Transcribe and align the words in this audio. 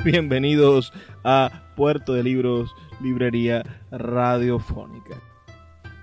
Bienvenidos 0.04 0.94
a 1.24 1.50
Puerto 1.76 2.14
de 2.14 2.22
Libros, 2.22 2.74
Librería 3.02 3.62
Radiofónica. 3.90 5.20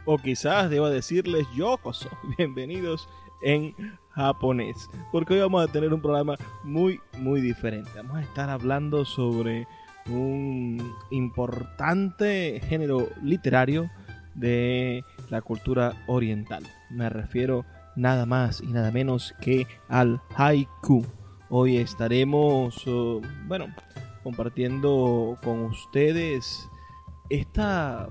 O 0.06 0.20
quizás 0.20 0.70
deba 0.70 0.92
decirles 0.92 1.48
Yokoso, 1.56 2.08
bienvenidos 2.38 3.10
en 3.42 3.74
japonés, 4.12 4.88
porque 5.12 5.34
hoy 5.34 5.40
vamos 5.40 5.68
a 5.68 5.72
tener 5.72 5.94
un 5.96 6.02
programa 6.02 6.36
muy, 6.64 7.00
muy 7.18 7.42
diferente. 7.42 7.90
Vamos 7.96 8.18
a 8.18 8.22
estar 8.22 8.52
hablando 8.52 9.04
sobre 9.04 9.68
un 10.08 10.94
importante 11.10 12.62
género 12.68 13.10
literario 13.24 13.90
de 14.36 15.04
la 15.32 15.42
cultura 15.42 16.04
oriental. 16.06 16.64
Me 16.92 17.10
refiero 17.10 17.66
nada 17.96 18.28
más 18.28 18.62
y 18.62 18.68
nada 18.68 18.92
menos 18.92 19.34
que 19.42 19.66
al 19.90 20.22
haiku. 20.36 21.04
Hoy 21.50 21.78
estaremos, 21.78 22.86
uh, 22.88 23.22
bueno, 23.46 23.74
compartiendo 24.22 25.38
con 25.42 25.62
ustedes 25.62 26.70
esta, 27.30 28.10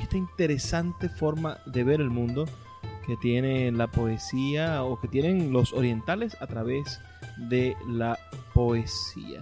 esta 0.00 0.16
interesante 0.16 1.08
forma 1.08 1.58
de 1.66 1.84
ver 1.84 2.00
el 2.00 2.10
mundo 2.10 2.44
que 3.06 3.16
tiene 3.18 3.70
la 3.70 3.86
poesía 3.86 4.82
o 4.82 4.98
que 5.00 5.06
tienen 5.06 5.52
los 5.52 5.72
orientales 5.72 6.36
a 6.42 6.48
través 6.48 7.00
de 7.48 7.76
la 7.86 8.18
poesía. 8.52 9.38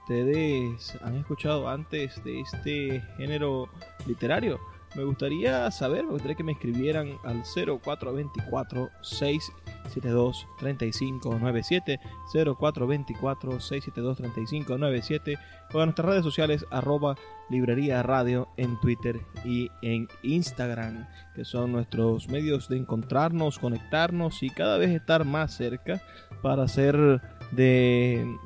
Ustedes 0.00 0.96
han 1.02 1.16
escuchado 1.16 1.68
antes 1.68 2.22
de 2.24 2.40
este 2.40 3.02
género 3.18 3.68
literario. 4.06 4.58
Me 4.94 5.04
gustaría 5.04 5.70
saber, 5.70 6.04
me 6.04 6.12
gustaría 6.12 6.36
que 6.36 6.44
me 6.44 6.52
escribieran 6.52 7.18
al 7.24 7.42
0424 7.44 8.90
6 9.02 9.52
6597 9.88 12.00
0424 12.32 13.60
672 13.60 14.16
3597 14.16 15.38
o 15.72 15.78
en 15.78 15.86
nuestras 15.86 16.08
redes 16.08 16.24
sociales 16.24 16.66
arroba 16.70 17.16
librería 17.50 18.02
radio 18.02 18.48
en 18.56 18.78
Twitter 18.80 19.20
y 19.44 19.70
en 19.82 20.08
Instagram 20.22 21.06
que 21.34 21.44
son 21.44 21.72
nuestros 21.72 22.28
medios 22.28 22.68
de 22.68 22.78
encontrarnos, 22.78 23.58
conectarnos 23.58 24.42
y 24.42 24.50
cada 24.50 24.78
vez 24.78 24.90
estar 24.90 25.24
más 25.24 25.54
cerca 25.54 26.02
para 26.42 26.64
hacer 26.64 27.20
de, 27.52 28.36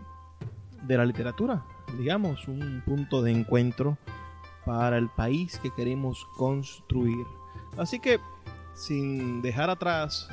de 0.82 0.97
la 0.97 1.04
literatura 1.04 1.64
digamos 1.98 2.48
un 2.48 2.82
punto 2.84 3.22
de 3.22 3.32
encuentro 3.32 3.98
para 4.64 4.98
el 4.98 5.08
país 5.08 5.58
que 5.62 5.70
queremos 5.70 6.26
construir 6.36 7.26
así 7.76 7.98
que 7.98 8.20
sin 8.74 9.42
dejar 9.42 9.70
atrás 9.70 10.28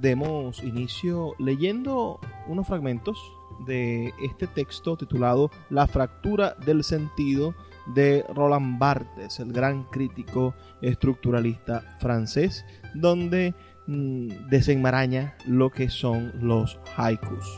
demos 0.01 0.63
inicio 0.63 1.35
leyendo 1.39 2.19
unos 2.47 2.67
fragmentos 2.67 3.31
de 3.65 4.13
este 4.21 4.47
texto 4.47 4.97
titulado 4.97 5.49
La 5.69 5.87
fractura 5.87 6.55
del 6.65 6.83
sentido 6.83 7.55
de 7.93 8.25
Roland 8.33 8.79
Barthes, 8.79 9.39
el 9.39 9.53
gran 9.53 9.83
crítico 9.85 10.55
estructuralista 10.81 11.95
francés, 11.99 12.65
donde 12.93 13.53
Mm, 13.87 14.49
desenmaraña 14.49 15.35
lo 15.45 15.69
que 15.69 15.91
son 15.91 16.33
los 16.41 16.79
haikus. 16.97 17.57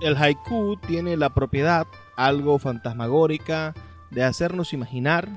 El 0.00 0.16
haiku 0.16 0.76
tiene 0.76 1.16
la 1.16 1.30
propiedad, 1.34 1.86
algo 2.16 2.58
fantasmagórica, 2.60 3.74
de 4.10 4.22
hacernos 4.22 4.72
imaginar 4.72 5.28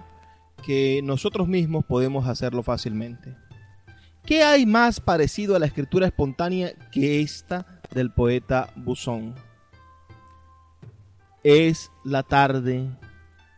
que 0.64 1.02
nosotros 1.04 1.48
mismos 1.48 1.86
podemos 1.86 2.28
hacerlo 2.28 2.62
fácilmente. 2.62 3.36
¿Qué 4.26 4.42
hay 4.42 4.66
más 4.66 5.00
parecido 5.00 5.56
a 5.56 5.60
la 5.60 5.68
escritura 5.68 6.08
espontánea 6.08 6.74
que 6.92 7.22
esta 7.22 7.80
del 7.92 8.12
poeta 8.12 8.72
Buzón? 8.76 9.36
Es 11.44 11.92
la 12.04 12.24
tarde, 12.24 12.90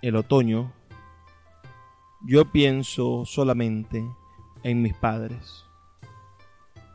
el 0.02 0.18
otoño. 0.18 0.74
Yo 2.26 2.52
pienso 2.52 3.24
solamente 3.26 4.06
en 4.64 4.82
mis 4.82 4.94
padres. 4.94 5.64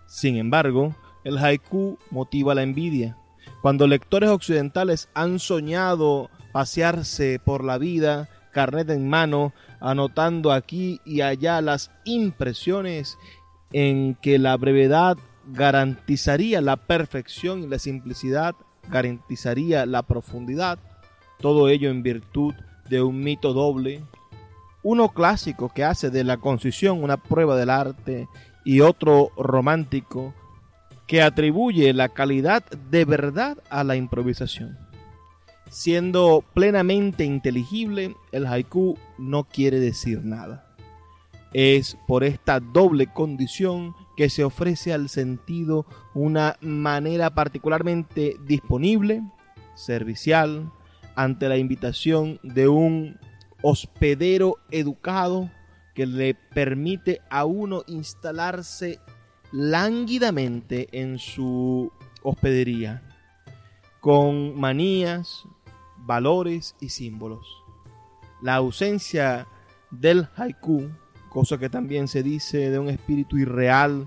Sin 0.06 0.36
embargo, 0.36 0.94
el 1.24 1.38
haiku 1.38 1.98
motiva 2.10 2.54
la 2.54 2.62
envidia. 2.62 3.16
Cuando 3.62 3.86
lectores 3.86 4.28
occidentales 4.28 5.08
han 5.14 5.38
soñado 5.38 6.28
pasearse 6.52 7.40
por 7.42 7.64
la 7.64 7.78
vida, 7.78 8.28
carnet 8.52 8.90
en 8.90 9.08
mano, 9.08 9.54
anotando 9.80 10.52
aquí 10.52 11.00
y 11.06 11.22
allá 11.22 11.62
las 11.62 11.90
impresiones 12.04 13.16
en 13.72 14.14
que 14.16 14.38
la 14.38 14.56
brevedad 14.56 15.16
garantizaría 15.46 16.60
la 16.60 16.76
perfección 16.76 17.62
y 17.62 17.66
la 17.66 17.78
simplicidad 17.78 18.54
garantizaría 18.90 19.86
la 19.86 20.02
profundidad, 20.02 20.78
todo 21.40 21.68
ello 21.68 21.90
en 21.90 22.02
virtud 22.02 22.54
de 22.88 23.02
un 23.02 23.20
mito 23.20 23.52
doble, 23.52 24.02
uno 24.82 25.10
clásico 25.10 25.70
que 25.72 25.84
hace 25.84 26.10
de 26.10 26.24
la 26.24 26.38
concisión 26.38 27.02
una 27.02 27.16
prueba 27.16 27.56
del 27.56 27.70
arte 27.70 28.28
y 28.64 28.80
otro 28.80 29.30
romántico 29.36 30.34
que 31.06 31.22
atribuye 31.22 31.92
la 31.92 32.08
calidad 32.08 32.64
de 32.90 33.04
verdad 33.04 33.58
a 33.70 33.84
la 33.84 33.96
improvisación. 33.96 34.78
Siendo 35.70 36.44
plenamente 36.54 37.24
inteligible, 37.24 38.14
el 38.30 38.46
haiku 38.46 38.98
no 39.18 39.44
quiere 39.44 39.80
decir 39.80 40.24
nada. 40.24 40.71
Es 41.52 41.98
por 42.06 42.24
esta 42.24 42.60
doble 42.60 43.08
condición 43.12 43.94
que 44.16 44.30
se 44.30 44.44
ofrece 44.44 44.92
al 44.92 45.08
sentido 45.08 45.86
una 46.14 46.56
manera 46.60 47.34
particularmente 47.34 48.36
disponible, 48.46 49.22
servicial, 49.74 50.70
ante 51.14 51.48
la 51.48 51.58
invitación 51.58 52.40
de 52.42 52.68
un 52.68 53.18
hospedero 53.62 54.56
educado 54.70 55.50
que 55.94 56.06
le 56.06 56.34
permite 56.34 57.20
a 57.30 57.44
uno 57.44 57.82
instalarse 57.86 58.98
lánguidamente 59.52 60.88
en 60.92 61.18
su 61.18 61.92
hospedería, 62.22 63.02
con 64.00 64.58
manías, 64.58 65.44
valores 65.98 66.74
y 66.80 66.88
símbolos. 66.88 67.46
La 68.40 68.56
ausencia 68.56 69.46
del 69.90 70.28
haiku, 70.36 70.90
cosa 71.32 71.56
que 71.56 71.70
también 71.70 72.08
se 72.08 72.22
dice 72.22 72.70
de 72.70 72.78
un 72.78 72.90
espíritu 72.90 73.38
irreal 73.38 74.06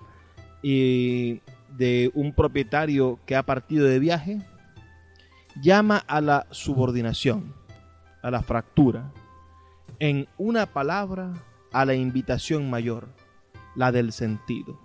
y 0.62 1.42
de 1.76 2.12
un 2.14 2.34
propietario 2.34 3.20
que 3.26 3.36
ha 3.36 3.44
partido 3.44 3.88
de 3.88 4.00
viaje, 4.00 4.40
llama 5.62 5.98
a 5.98 6.22
la 6.22 6.46
subordinación, 6.52 7.54
a 8.22 8.30
la 8.30 8.44
fractura, 8.44 9.12
en 10.00 10.28
una 10.38 10.68
palabra, 10.68 11.34
a 11.72 11.84
la 11.86 11.96
invitación 11.96 12.70
mayor, 12.70 13.10
la 13.76 13.92
del 13.92 14.12
sentido. 14.12 14.80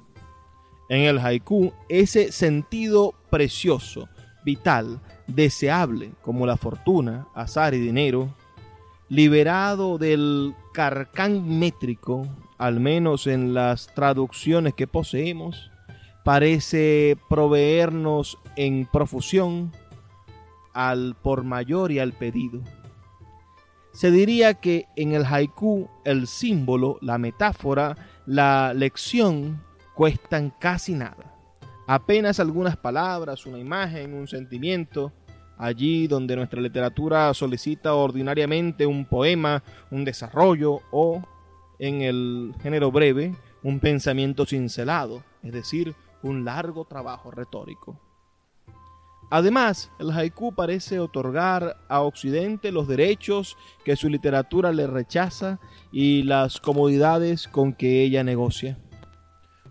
En 0.88 1.02
el 1.02 1.18
haiku, 1.18 1.72
ese 1.88 2.32
sentido 2.32 3.14
precioso, 3.28 4.08
vital, 4.44 5.00
deseable, 5.26 6.12
como 6.22 6.46
la 6.46 6.56
fortuna, 6.56 7.28
azar 7.34 7.74
y 7.74 7.78
dinero, 7.78 8.34
liberado 9.10 9.98
del 9.98 10.54
carcán 10.72 11.58
métrico, 11.58 12.26
al 12.58 12.78
menos 12.78 13.26
en 13.26 13.52
las 13.52 13.92
traducciones 13.92 14.72
que 14.74 14.86
poseemos, 14.86 15.70
parece 16.24 17.18
proveernos 17.28 18.38
en 18.56 18.86
profusión 18.86 19.72
al 20.72 21.16
por 21.20 21.42
mayor 21.42 21.90
y 21.90 21.98
al 21.98 22.12
pedido. 22.12 22.60
Se 23.92 24.12
diría 24.12 24.54
que 24.54 24.86
en 24.94 25.12
el 25.12 25.26
haiku 25.26 25.88
el 26.04 26.28
símbolo, 26.28 26.98
la 27.02 27.18
metáfora, 27.18 27.96
la 28.26 28.72
lección 28.74 29.60
cuestan 29.96 30.54
casi 30.60 30.94
nada. 30.94 31.34
Apenas 31.88 32.38
algunas 32.38 32.76
palabras, 32.76 33.44
una 33.46 33.58
imagen, 33.58 34.14
un 34.14 34.28
sentimiento, 34.28 35.12
allí 35.60 36.06
donde 36.06 36.36
nuestra 36.36 36.60
literatura 36.60 37.32
solicita 37.34 37.94
ordinariamente 37.94 38.86
un 38.86 39.04
poema, 39.04 39.62
un 39.90 40.04
desarrollo 40.04 40.80
o, 40.90 41.22
en 41.78 42.00
el 42.00 42.54
género 42.62 42.90
breve, 42.90 43.36
un 43.62 43.78
pensamiento 43.78 44.46
cincelado, 44.46 45.22
es 45.42 45.52
decir, 45.52 45.94
un 46.22 46.46
largo 46.46 46.86
trabajo 46.86 47.30
retórico. 47.30 48.00
Además, 49.30 49.92
el 50.00 50.10
haiku 50.10 50.54
parece 50.54 50.98
otorgar 50.98 51.76
a 51.88 52.00
Occidente 52.00 52.72
los 52.72 52.88
derechos 52.88 53.56
que 53.84 53.96
su 53.96 54.08
literatura 54.08 54.72
le 54.72 54.86
rechaza 54.86 55.60
y 55.92 56.22
las 56.22 56.58
comodidades 56.58 57.46
con 57.46 57.74
que 57.74 58.02
ella 58.02 58.24
negocia. 58.24 58.78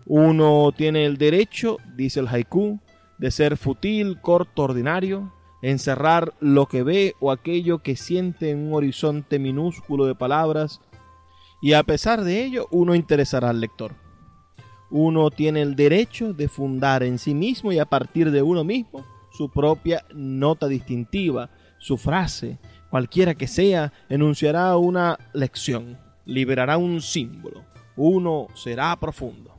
Uno 0.06 0.72
tiene 0.74 1.04
el 1.04 1.18
derecho, 1.18 1.78
dice 1.94 2.20
el 2.20 2.28
haiku, 2.28 2.80
de 3.18 3.30
ser 3.30 3.58
futil, 3.58 4.20
corto, 4.20 4.62
ordinario, 4.62 5.30
encerrar 5.62 6.34
lo 6.40 6.66
que 6.66 6.82
ve 6.82 7.14
o 7.20 7.30
aquello 7.30 7.78
que 7.78 7.96
siente 7.96 8.50
en 8.50 8.68
un 8.68 8.74
horizonte 8.74 9.38
minúsculo 9.38 10.06
de 10.06 10.14
palabras, 10.14 10.80
y 11.62 11.74
a 11.74 11.82
pesar 11.82 12.22
de 12.22 12.44
ello 12.44 12.66
uno 12.70 12.94
interesará 12.94 13.50
al 13.50 13.60
lector. 13.60 13.94
Uno 14.90 15.30
tiene 15.30 15.62
el 15.62 15.76
derecho 15.76 16.32
de 16.32 16.48
fundar 16.48 17.02
en 17.02 17.18
sí 17.18 17.34
mismo 17.34 17.70
y 17.72 17.78
a 17.78 17.84
partir 17.84 18.30
de 18.30 18.42
uno 18.42 18.64
mismo 18.64 19.04
su 19.30 19.50
propia 19.50 20.04
nota 20.14 20.66
distintiva, 20.66 21.50
su 21.78 21.96
frase, 21.96 22.58
cualquiera 22.90 23.34
que 23.34 23.46
sea, 23.46 23.92
enunciará 24.08 24.76
una 24.76 25.18
lección, 25.32 25.98
liberará 26.24 26.76
un 26.76 27.00
símbolo, 27.00 27.64
uno 27.96 28.48
será 28.54 28.96
profundo. 28.96 29.54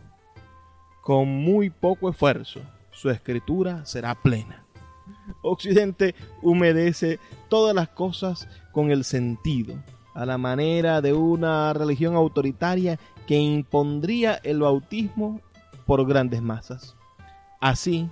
Con 1.02 1.30
muy 1.30 1.70
poco 1.70 2.10
esfuerzo, 2.10 2.60
su 2.92 3.10
escritura 3.10 3.86
será 3.86 4.14
plena. 4.16 4.66
Occidente 5.42 6.16
humedece 6.42 7.20
todas 7.50 7.76
las 7.76 7.90
cosas 7.90 8.48
con 8.72 8.92
el 8.92 9.04
sentido, 9.04 9.76
a 10.14 10.26
la 10.26 10.38
manera 10.38 11.02
de 11.02 11.14
una 11.14 11.74
religión 11.74 12.16
autoritaria 12.16 13.00
que 13.28 13.38
impondría 13.38 14.36
el 14.44 14.60
bautismo 14.60 15.42
por 15.86 16.06
grandes 16.06 16.42
masas. 16.42 16.96
Así, 17.60 18.10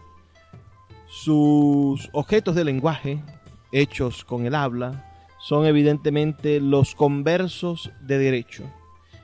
sus 1.08 2.10
objetos 2.14 2.56
de 2.56 2.64
lenguaje, 2.64 3.24
hechos 3.72 4.24
con 4.24 4.46
el 4.46 4.56
habla, 4.56 5.06
son 5.40 5.66
evidentemente 5.66 6.60
los 6.60 6.96
conversos 6.96 7.92
de 8.02 8.18
derecho. 8.18 8.64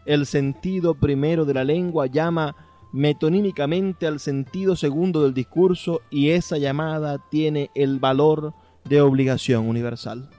El 0.06 0.26
sentido 0.26 0.96
primero 0.96 1.46
de 1.46 1.54
la 1.54 1.64
lengua 1.64 2.08
llama 2.08 2.56
metonímicamente 2.96 4.08
al 4.08 4.22
sentido 4.22 4.78
segundo 4.78 5.24
del 5.24 5.34
discurso 5.34 6.02
y 6.10 6.30
esa 6.30 6.58
llamada 6.58 7.18
tiene 7.30 7.70
el 7.76 8.00
valor 8.00 8.54
de 8.86 9.02
obligación 9.02 9.68
universal. 9.68 10.30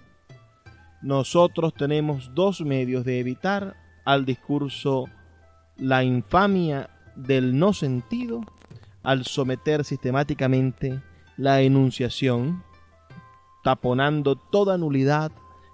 Nosotros 1.03 1.75
tenemos 1.75 2.35
dos 2.35 2.63
medios 2.63 3.05
de 3.05 3.21
evitar 3.21 3.77
al 4.07 4.25
discurso 4.25 5.05
la 5.77 6.03
infamia 6.03 6.89
del 7.15 7.59
no 7.59 7.75
sentido 7.75 8.41
al 9.03 9.27
someter 9.27 9.85
sistemáticamente 9.85 11.03
la 11.37 11.61
enunciación, 11.61 12.65
taponando 13.65 14.35
toda 14.35 14.79
nulidad 14.79 15.31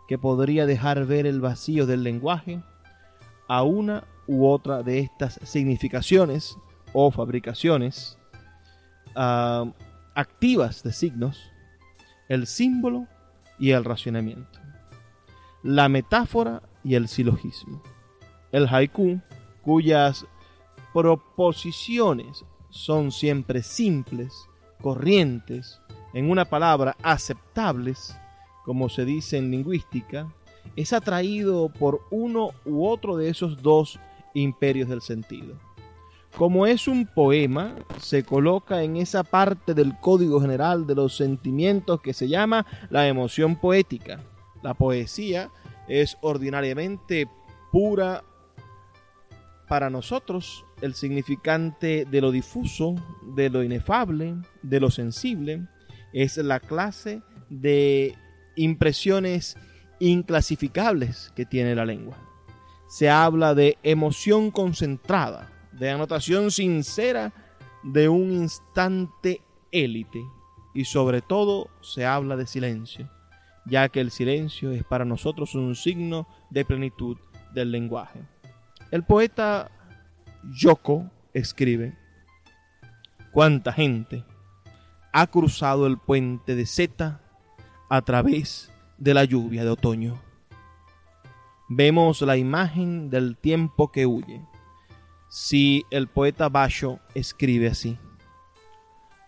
que 0.08 0.18
podría 0.18 0.66
dejar 0.66 1.06
ver 1.06 1.26
el 1.26 1.40
vacío 1.40 1.86
del 1.86 2.02
lenguaje, 2.02 2.60
a 3.46 3.62
una 3.62 4.02
u 4.26 4.48
otra 4.48 4.82
de 4.82 4.98
estas 4.98 5.38
significaciones 5.44 6.56
o 6.92 7.10
fabricaciones 7.10 8.18
ah, 9.14 9.64
activas 10.14 10.82
de 10.82 10.92
signos, 10.92 11.40
el 12.28 12.46
símbolo 12.46 13.06
y 13.58 13.70
el 13.70 13.84
racionamiento, 13.84 14.60
la 15.62 15.88
metáfora 15.88 16.62
y 16.84 16.94
el 16.94 17.08
silogismo. 17.08 17.82
El 18.50 18.68
haiku, 18.68 19.20
cuyas 19.62 20.26
proposiciones 20.92 22.44
son 22.70 23.12
siempre 23.12 23.62
simples, 23.62 24.32
corrientes, 24.80 25.80
en 26.12 26.30
una 26.30 26.44
palabra, 26.44 26.96
aceptables, 27.02 28.16
como 28.64 28.88
se 28.88 29.04
dice 29.04 29.38
en 29.38 29.50
lingüística, 29.50 30.32
es 30.76 30.92
atraído 30.92 31.68
por 31.70 32.02
uno 32.10 32.50
u 32.64 32.86
otro 32.86 33.16
de 33.16 33.28
esos 33.28 33.62
dos 33.62 33.98
imperios 34.34 34.88
del 34.88 35.02
sentido. 35.02 35.56
Como 36.36 36.66
es 36.66 36.88
un 36.88 37.06
poema, 37.06 37.74
se 38.00 38.24
coloca 38.24 38.82
en 38.82 38.96
esa 38.96 39.22
parte 39.22 39.74
del 39.74 39.98
código 40.00 40.40
general 40.40 40.86
de 40.86 40.94
los 40.94 41.16
sentimientos 41.16 42.00
que 42.00 42.14
se 42.14 42.28
llama 42.28 42.66
la 42.88 43.06
emoción 43.06 43.56
poética. 43.56 44.20
La 44.62 44.74
poesía 44.74 45.50
es 45.88 46.16
ordinariamente 46.22 47.28
pura 47.70 48.24
para 49.68 49.90
nosotros 49.90 50.64
el 50.80 50.94
significante 50.94 52.06
de 52.10 52.20
lo 52.20 52.30
difuso, 52.30 52.94
de 53.34 53.50
lo 53.50 53.62
inefable, 53.62 54.34
de 54.62 54.80
lo 54.80 54.90
sensible, 54.90 55.66
es 56.12 56.36
la 56.38 56.60
clase 56.60 57.22
de 57.48 58.14
impresiones 58.56 59.56
inclasificables 60.00 61.32
que 61.36 61.46
tiene 61.46 61.74
la 61.74 61.84
lengua. 61.84 62.16
Se 62.88 63.08
habla 63.08 63.54
de 63.54 63.78
emoción 63.82 64.50
concentrada, 64.50 65.51
de 65.82 65.90
anotación 65.90 66.52
sincera 66.52 67.32
de 67.82 68.08
un 68.08 68.30
instante 68.30 69.42
élite 69.72 70.24
y 70.74 70.84
sobre 70.84 71.22
todo 71.22 71.70
se 71.80 72.06
habla 72.06 72.36
de 72.36 72.46
silencio, 72.46 73.10
ya 73.66 73.88
que 73.88 73.98
el 73.98 74.12
silencio 74.12 74.70
es 74.70 74.84
para 74.84 75.04
nosotros 75.04 75.56
un 75.56 75.74
signo 75.74 76.28
de 76.50 76.64
plenitud 76.64 77.16
del 77.52 77.72
lenguaje. 77.72 78.20
El 78.92 79.02
poeta 79.02 79.72
Yoko 80.54 81.10
escribe, 81.34 81.98
¿cuánta 83.32 83.72
gente 83.72 84.24
ha 85.12 85.26
cruzado 85.26 85.88
el 85.88 85.98
puente 85.98 86.54
de 86.54 86.64
Zeta 86.64 87.22
a 87.88 88.02
través 88.02 88.70
de 88.98 89.14
la 89.14 89.24
lluvia 89.24 89.64
de 89.64 89.70
otoño? 89.70 90.22
Vemos 91.68 92.22
la 92.22 92.36
imagen 92.36 93.10
del 93.10 93.36
tiempo 93.36 93.90
que 93.90 94.06
huye. 94.06 94.46
Si 95.34 95.86
el 95.90 96.08
poeta 96.08 96.50
Basho 96.50 96.98
escribe 97.14 97.68
así, 97.68 97.96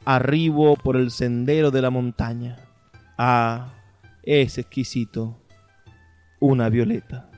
arribo 0.05 0.77
por 0.77 0.97
el 0.97 1.11
sendero 1.11 1.71
de 1.71 1.81
la 1.81 1.89
montaña. 1.89 2.59
Ah, 3.17 3.73
es 4.23 4.59
exquisito, 4.59 5.41
una 6.41 6.69
violeta. 6.69 7.31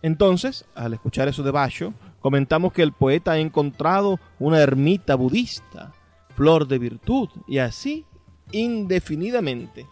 Entonces, 0.00 0.64
al 0.74 0.94
escuchar 0.94 1.28
eso 1.28 1.42
de 1.42 1.50
Basho, 1.50 1.92
comentamos 2.18 2.72
que 2.72 2.80
el 2.80 2.92
poeta 2.92 3.32
ha 3.32 3.38
encontrado 3.40 4.18
una 4.38 4.62
ermita 4.62 5.16
budista, 5.16 5.92
flor 6.34 6.66
de 6.66 6.78
virtud, 6.78 7.28
y 7.46 7.58
así 7.58 8.06
indefinidamente. 8.52 9.86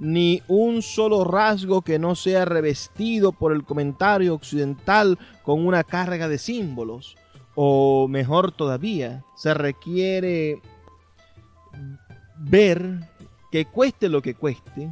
Ni 0.00 0.42
un 0.48 0.80
solo 0.80 1.24
rasgo 1.24 1.82
que 1.82 1.98
no 1.98 2.14
sea 2.14 2.46
revestido 2.46 3.32
por 3.32 3.52
el 3.52 3.64
comentario 3.64 4.34
occidental 4.34 5.18
con 5.42 5.66
una 5.66 5.84
carga 5.84 6.26
de 6.26 6.38
símbolos. 6.38 7.16
O 7.54 8.08
mejor 8.08 8.50
todavía, 8.50 9.22
se 9.36 9.52
requiere 9.52 10.62
ver 12.38 13.00
que 13.52 13.66
cueste 13.66 14.08
lo 14.08 14.22
que 14.22 14.34
cueste, 14.34 14.90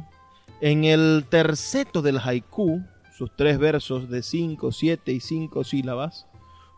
en 0.61 0.83
el 0.83 1.25
terceto 1.27 2.03
del 2.03 2.19
haiku, 2.19 2.83
sus 3.17 3.35
tres 3.35 3.57
versos 3.57 4.09
de 4.09 4.21
cinco, 4.21 4.71
siete 4.71 5.11
y 5.11 5.21
cinco 5.21 5.63
sílabas, 5.63 6.27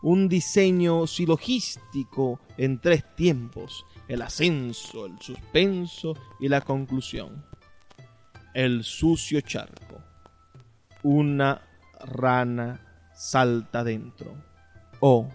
un 0.02 0.28
diseño 0.28 1.06
silogístico 1.06 2.40
en 2.56 2.80
tres 2.80 3.04
tiempos, 3.14 3.84
el 4.08 4.22
ascenso, 4.22 5.04
el 5.04 5.20
suspenso 5.20 6.16
y 6.40 6.48
la 6.48 6.62
conclusión. 6.62 7.44
El 8.54 8.84
sucio 8.84 9.40
charco. 9.40 9.98
Una 11.02 11.62
rana 12.04 12.80
salta 13.14 13.82
dentro. 13.84 14.34
O 15.00 15.28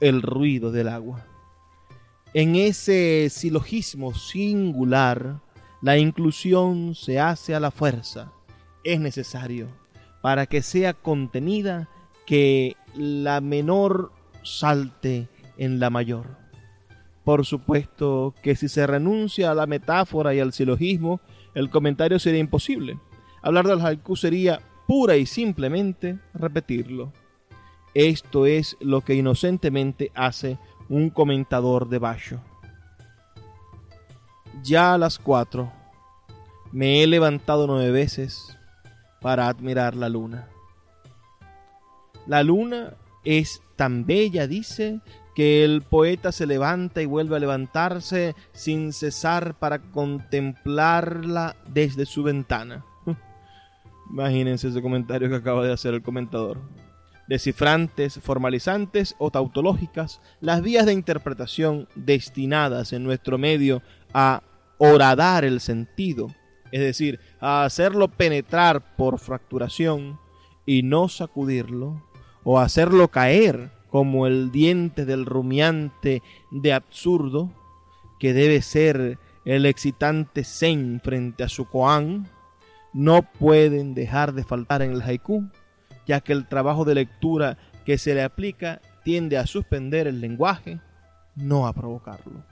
el 0.00 0.22
ruido 0.22 0.72
del 0.72 0.88
agua. 0.88 1.24
En 2.34 2.56
ese 2.56 3.28
silogismo 3.30 4.14
singular, 4.14 5.40
la 5.80 5.98
inclusión 5.98 6.94
se 6.94 7.20
hace 7.20 7.54
a 7.54 7.60
la 7.60 7.70
fuerza. 7.70 8.32
Es 8.84 9.00
necesario, 9.00 9.68
para 10.22 10.46
que 10.46 10.62
sea 10.62 10.92
contenida, 10.92 11.88
que 12.26 12.76
la 12.94 13.40
menor 13.40 14.12
salte 14.42 15.28
en 15.56 15.78
la 15.78 15.90
mayor. 15.90 16.26
Por 17.24 17.46
supuesto 17.46 18.34
que 18.42 18.54
si 18.54 18.68
se 18.68 18.86
renuncia 18.86 19.50
a 19.50 19.54
la 19.54 19.66
metáfora 19.66 20.34
y 20.34 20.40
al 20.40 20.52
silogismo, 20.52 21.20
el 21.56 21.70
comentario 21.70 22.18
sería 22.18 22.40
imposible. 22.40 22.98
Hablar 23.40 23.66
del 23.66 23.80
haiku 23.80 24.14
sería 24.14 24.60
pura 24.86 25.16
y 25.16 25.24
simplemente 25.24 26.18
repetirlo. 26.34 27.14
Esto 27.94 28.44
es 28.44 28.76
lo 28.78 29.00
que 29.00 29.14
inocentemente 29.14 30.12
hace 30.14 30.58
un 30.90 31.08
comentador 31.08 31.88
de 31.88 31.98
Basho. 31.98 32.40
Ya 34.62 34.92
a 34.92 34.98
las 34.98 35.18
cuatro 35.18 35.72
me 36.72 37.02
he 37.02 37.06
levantado 37.06 37.66
nueve 37.66 37.90
veces 37.90 38.54
para 39.22 39.48
admirar 39.48 39.96
la 39.96 40.10
luna. 40.10 40.50
La 42.26 42.42
luna 42.42 42.92
es 43.24 43.62
tan 43.76 44.04
bella, 44.04 44.46
dice, 44.46 45.00
que 45.36 45.64
el 45.64 45.82
poeta 45.82 46.32
se 46.32 46.46
levanta 46.46 47.02
y 47.02 47.04
vuelve 47.04 47.36
a 47.36 47.38
levantarse 47.38 48.34
sin 48.52 48.94
cesar 48.94 49.54
para 49.58 49.82
contemplarla 49.82 51.56
desde 51.68 52.06
su 52.06 52.22
ventana. 52.22 52.86
Imagínense 54.10 54.68
ese 54.68 54.80
comentario 54.80 55.28
que 55.28 55.34
acaba 55.34 55.62
de 55.62 55.74
hacer 55.74 55.92
el 55.92 56.00
comentador. 56.00 56.62
Descifrantes, 57.28 58.18
formalizantes 58.22 59.14
o 59.18 59.30
tautológicas, 59.30 60.22
las 60.40 60.62
vías 60.62 60.86
de 60.86 60.94
interpretación 60.94 61.86
destinadas 61.94 62.94
en 62.94 63.04
nuestro 63.04 63.36
medio 63.36 63.82
a 64.14 64.42
horadar 64.78 65.44
el 65.44 65.60
sentido, 65.60 66.28
es 66.72 66.80
decir, 66.80 67.20
a 67.40 67.64
hacerlo 67.64 68.08
penetrar 68.08 68.96
por 68.96 69.18
fracturación 69.18 70.18
y 70.64 70.82
no 70.82 71.10
sacudirlo, 71.10 72.02
o 72.42 72.58
hacerlo 72.58 73.08
caer 73.08 73.75
como 73.96 74.26
el 74.26 74.52
diente 74.52 75.06
del 75.06 75.24
rumiante 75.24 76.22
de 76.50 76.74
absurdo, 76.74 77.50
que 78.18 78.34
debe 78.34 78.60
ser 78.60 79.18
el 79.46 79.64
excitante 79.64 80.44
zen 80.44 81.00
frente 81.02 81.44
a 81.44 81.48
su 81.48 81.64
koan, 81.64 82.28
no 82.92 83.22
pueden 83.22 83.94
dejar 83.94 84.34
de 84.34 84.44
faltar 84.44 84.82
en 84.82 84.92
el 84.92 85.00
haiku, 85.00 85.48
ya 86.06 86.20
que 86.20 86.34
el 86.34 86.46
trabajo 86.46 86.84
de 86.84 86.94
lectura 86.94 87.56
que 87.86 87.96
se 87.96 88.14
le 88.14 88.22
aplica 88.22 88.82
tiende 89.02 89.38
a 89.38 89.46
suspender 89.46 90.06
el 90.06 90.20
lenguaje, 90.20 90.78
no 91.34 91.66
a 91.66 91.72
provocarlo. 91.72 92.44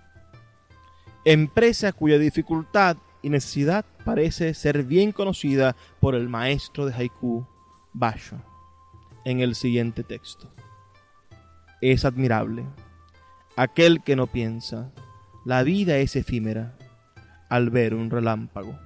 Empresa 1.26 1.92
cuya 1.92 2.16
dificultad 2.16 2.96
y 3.20 3.28
necesidad 3.28 3.84
parece 4.02 4.54
ser 4.54 4.82
bien 4.84 5.12
conocida 5.12 5.76
por 6.00 6.14
el 6.14 6.30
maestro 6.30 6.86
de 6.86 6.94
haiku, 6.94 7.46
Basho, 7.92 8.38
en 9.26 9.40
el 9.40 9.54
siguiente 9.54 10.04
texto 10.04 10.50
es 11.92 12.06
admirable. 12.06 12.64
Aquel 13.56 14.02
que 14.02 14.16
no 14.16 14.26
piensa, 14.26 14.90
la 15.44 15.62
vida 15.62 15.98
es 15.98 16.16
efímera 16.16 16.74
al 17.50 17.68
ver 17.68 17.94
un 17.94 18.10
relámpago. 18.10 18.78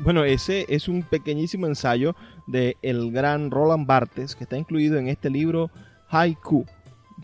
Bueno, 0.00 0.24
ese 0.24 0.66
es 0.68 0.86
un 0.86 1.02
pequeñísimo 1.02 1.66
ensayo 1.66 2.14
de 2.46 2.76
el 2.82 3.10
gran 3.10 3.50
Roland 3.50 3.86
Barthes 3.86 4.36
que 4.36 4.44
está 4.44 4.58
incluido 4.58 4.98
en 4.98 5.08
este 5.08 5.30
libro 5.30 5.70
Haiku, 6.10 6.66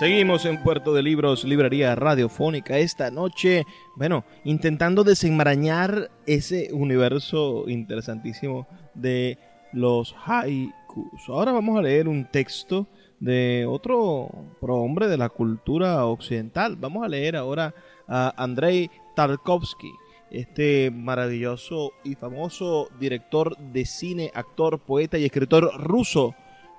Seguimos 0.00 0.46
en 0.46 0.62
Puerto 0.62 0.94
de 0.94 1.02
Libros, 1.02 1.44
librería 1.44 1.94
radiofónica. 1.94 2.78
Esta 2.78 3.10
noche, 3.10 3.66
bueno, 3.96 4.24
intentando 4.44 5.04
desenmarañar 5.04 6.10
ese 6.24 6.70
universo 6.72 7.68
interesantísimo 7.68 8.66
de 8.94 9.36
los 9.74 10.16
haikus. 10.24 11.28
Ahora 11.28 11.52
vamos 11.52 11.78
a 11.78 11.82
leer 11.82 12.08
un 12.08 12.24
texto 12.24 12.86
de 13.18 13.66
otro 13.68 14.30
prohombre 14.58 15.06
de 15.06 15.18
la 15.18 15.28
cultura 15.28 16.06
occidental. 16.06 16.76
Vamos 16.76 17.04
a 17.04 17.08
leer 17.08 17.36
ahora 17.36 17.74
a 18.08 18.32
Andrei 18.42 18.90
Tarkovsky, 19.14 19.92
este 20.30 20.90
maravilloso 20.90 21.92
y 22.04 22.14
famoso 22.14 22.88
director 22.98 23.54
de 23.58 23.84
cine, 23.84 24.30
actor, 24.32 24.78
poeta 24.78 25.18
y 25.18 25.26
escritor 25.26 25.78
ruso 25.78 26.34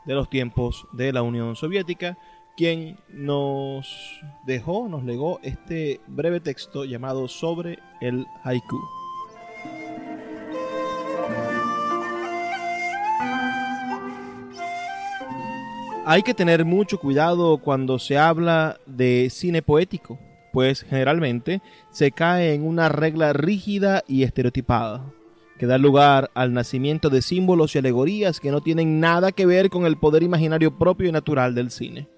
de 0.08 0.16
los 0.16 0.28
tiempos 0.28 0.88
de 0.94 1.14
la 1.14 1.22
Unión 1.22 1.56
Soviética 1.56 2.18
quien 2.56 2.98
nos 3.10 4.22
dejó, 4.46 4.88
nos 4.88 5.04
legó 5.04 5.40
este 5.44 6.02
breve 6.08 6.40
texto 6.40 6.86
llamado 6.86 7.28
Sobre 7.28 7.80
el 8.02 8.26
haiku. 8.44 8.80
Hay 16.04 16.24
que 16.24 16.34
tener 16.34 16.66
mucho 16.66 17.00
cuidado 17.00 17.60
cuando 17.60 18.00
se 18.00 18.18
habla 18.18 18.80
de 18.88 19.30
cine 19.30 19.62
poético, 19.62 20.20
pues 20.52 20.82
generalmente 20.82 21.62
se 21.92 22.12
cae 22.12 22.54
en 22.54 22.66
una 22.66 22.90
regla 22.90 23.34
rígida 23.34 24.04
y 24.08 24.24
estereotipada, 24.24 25.06
que 25.60 25.68
da 25.68 25.78
lugar 25.78 26.32
al 26.34 26.54
nacimiento 26.54 27.10
de 27.12 27.22
símbolos 27.22 27.76
y 27.76 27.80
alegorías 27.80 28.40
que 28.40 28.52
no 28.52 28.62
tienen 28.62 29.00
nada 29.00 29.32
que 29.32 29.46
ver 29.46 29.70
con 29.70 29.86
el 29.86 29.96
poder 29.96 30.24
imaginario 30.24 30.78
propio 30.78 31.08
y 31.08 31.12
natural 31.12 31.54
del 31.54 31.70
cine. 31.70 32.10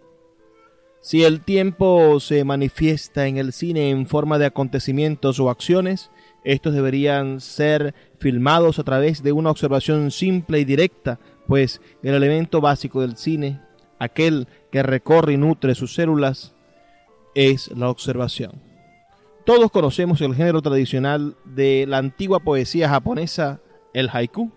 Si 1.03 1.25
el 1.25 1.41
tiempo 1.41 2.21
se 2.21 2.45
manifiesta 2.45 3.27
en 3.27 3.35
el 3.35 3.51
cine 3.51 3.89
en 3.89 4.07
forma 4.07 4.39
de 4.39 4.45
acontecimientos 4.45 5.37
o 5.41 5.49
acciones, 5.49 6.11
estos 6.45 6.73
deberían 6.73 7.41
ser 7.41 7.93
filmados 8.19 8.79
a 8.79 8.85
través 8.85 9.21
de 9.21 9.33
una 9.33 9.51
observación 9.51 10.11
simple 10.11 10.61
y 10.61 10.63
directa, 10.63 11.19
pues 11.45 11.81
el 12.03 12.13
elemento 12.13 12.61
básico 12.61 13.01
del 13.01 13.17
cine, 13.17 13.59
aquel 13.99 14.47
que 14.71 14.81
recorre 14.81 15.33
y 15.33 15.37
nutre 15.37 15.75
sus 15.75 15.93
células, 15.93 16.55
es 17.35 17.69
la 17.75 17.89
observación. 17.89 18.61
Todos 19.45 19.71
conocemos 19.71 20.21
el 20.21 20.35
género 20.35 20.61
tradicional 20.61 21.35
de 21.43 21.83
la 21.85 21.97
antigua 21.97 22.39
poesía 22.39 22.87
japonesa, 22.87 23.59
el 23.93 24.09
haiku. 24.09 24.53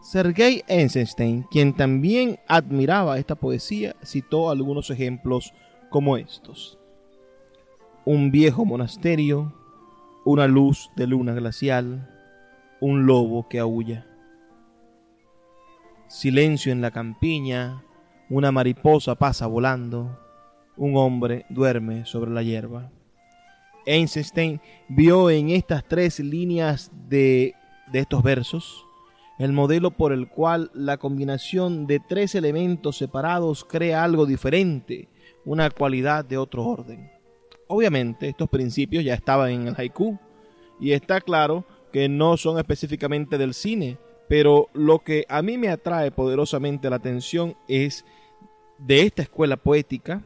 Sergei 0.00 0.64
Eisenstein, 0.68 1.42
quien 1.50 1.74
también 1.74 2.38
admiraba 2.48 3.18
esta 3.18 3.34
poesía, 3.34 3.94
citó 4.02 4.50
algunos 4.50 4.88
ejemplos 4.90 5.52
como 5.90 6.16
estos. 6.16 6.78
Un 8.04 8.30
viejo 8.30 8.64
monasterio, 8.64 9.52
una 10.24 10.46
luz 10.46 10.90
de 10.96 11.06
luna 11.06 11.34
glacial, 11.34 12.08
un 12.80 13.06
lobo 13.06 13.48
que 13.48 13.58
aúlla. 13.58 14.06
Silencio 16.08 16.72
en 16.72 16.80
la 16.80 16.90
campiña, 16.90 17.82
una 18.28 18.52
mariposa 18.52 19.14
pasa 19.14 19.46
volando, 19.46 20.18
un 20.76 20.96
hombre 20.96 21.46
duerme 21.48 22.04
sobre 22.06 22.30
la 22.30 22.42
hierba. 22.42 22.90
Einstein 23.86 24.60
vio 24.88 25.30
en 25.30 25.50
estas 25.50 25.84
tres 25.86 26.20
líneas 26.20 26.90
de, 27.08 27.54
de 27.92 27.98
estos 28.00 28.22
versos 28.22 28.86
el 29.38 29.52
modelo 29.52 29.90
por 29.90 30.12
el 30.12 30.28
cual 30.28 30.70
la 30.72 30.96
combinación 30.96 31.86
de 31.86 32.00
tres 32.00 32.34
elementos 32.34 32.96
separados 32.96 33.64
crea 33.64 34.02
algo 34.02 34.24
diferente, 34.24 35.08
una 35.46 35.70
cualidad 35.70 36.24
de 36.24 36.36
otro 36.36 36.64
orden. 36.64 37.10
Obviamente 37.68 38.28
estos 38.28 38.50
principios 38.50 39.02
ya 39.04 39.14
estaban 39.14 39.50
en 39.50 39.68
el 39.68 39.74
haiku 39.78 40.18
y 40.78 40.92
está 40.92 41.22
claro 41.22 41.64
que 41.92 42.08
no 42.10 42.36
son 42.36 42.58
específicamente 42.58 43.38
del 43.38 43.54
cine, 43.54 43.96
pero 44.28 44.68
lo 44.74 44.98
que 44.98 45.24
a 45.28 45.40
mí 45.40 45.56
me 45.56 45.70
atrae 45.70 46.10
poderosamente 46.10 46.90
la 46.90 46.96
atención 46.96 47.56
es 47.68 48.04
de 48.78 49.02
esta 49.02 49.22
escuela 49.22 49.56
poética 49.56 50.22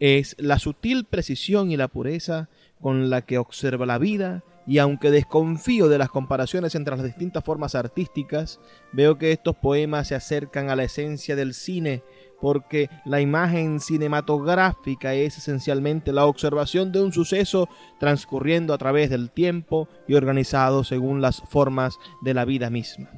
es 0.00 0.34
la 0.38 0.58
sutil 0.58 1.04
precisión 1.04 1.70
y 1.70 1.76
la 1.76 1.86
pureza 1.86 2.48
con 2.80 3.08
la 3.08 3.22
que 3.22 3.38
observa 3.38 3.86
la 3.86 3.98
vida 3.98 4.42
y 4.66 4.78
aunque 4.78 5.10
desconfío 5.10 5.88
de 5.88 5.98
las 5.98 6.08
comparaciones 6.08 6.74
entre 6.74 6.96
las 6.96 7.04
distintas 7.04 7.44
formas 7.44 7.74
artísticas, 7.74 8.58
veo 8.92 9.18
que 9.18 9.32
estos 9.32 9.56
poemas 9.56 10.08
se 10.08 10.14
acercan 10.14 10.70
a 10.70 10.76
la 10.76 10.84
esencia 10.84 11.36
del 11.36 11.54
cine 11.54 12.02
porque 12.42 12.90
la 13.04 13.20
imagen 13.20 13.78
cinematográfica 13.78 15.14
es 15.14 15.38
esencialmente 15.38 16.12
la 16.12 16.26
observación 16.26 16.90
de 16.90 17.00
un 17.00 17.12
suceso 17.12 17.68
transcurriendo 18.00 18.74
a 18.74 18.78
través 18.78 19.10
del 19.10 19.30
tiempo 19.30 19.88
y 20.08 20.14
organizado 20.14 20.82
según 20.82 21.22
las 21.22 21.40
formas 21.40 21.98
de 22.20 22.34
la 22.34 22.44
vida 22.44 22.68
misma, 22.68 23.08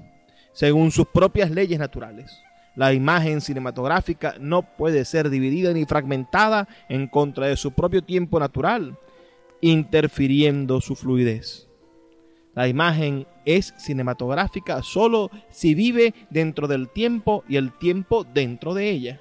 según 0.52 0.90
sus 0.90 1.06
propias 1.06 1.50
leyes 1.50 1.78
naturales. 1.78 2.38
La 2.76 2.92
imagen 2.92 3.40
cinematográfica 3.40 4.34
no 4.38 4.76
puede 4.76 5.06
ser 5.06 5.30
dividida 5.30 5.72
ni 5.72 5.87
fragmentada 5.87 6.68
en 6.90 7.08
contra 7.08 7.46
de 7.46 7.56
su 7.56 7.72
propio 7.72 8.02
tiempo 8.02 8.38
natural, 8.38 8.98
interfiriendo 9.62 10.82
su 10.82 10.96
fluidez. 10.96 11.70
La 12.54 12.68
imagen 12.68 13.26
es 13.44 13.74
cinematográfica 13.76 14.82
solo 14.82 15.30
si 15.50 15.74
vive 15.74 16.14
dentro 16.30 16.68
del 16.68 16.88
tiempo 16.88 17.44
y 17.48 17.56
el 17.56 17.72
tiempo 17.72 18.24
dentro 18.24 18.74
de 18.74 18.90
ella. 18.90 19.20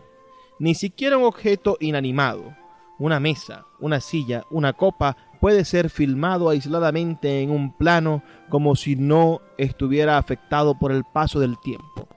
Ni 0.60 0.76
siquiera 0.76 1.18
un 1.18 1.24
objeto 1.24 1.78
inanimado, 1.80 2.56
una 3.00 3.20
mesa, 3.20 3.66
una 3.80 4.00
silla, 4.00 4.46
una 4.52 4.74
copa 4.74 5.18
puede 5.42 5.66
ser 5.66 5.90
filmado 5.90 6.50
aisladamente 6.50 7.42
en 7.42 7.52
un 7.52 7.74
plano 7.74 8.24
como 8.50 8.76
si 8.76 8.96
no 8.96 9.42
estuviera 9.58 10.18
afectado 10.18 10.78
por 10.78 10.92
el 10.92 11.04
paso 11.04 11.40
del 11.40 11.60
tiempo. 11.60 12.08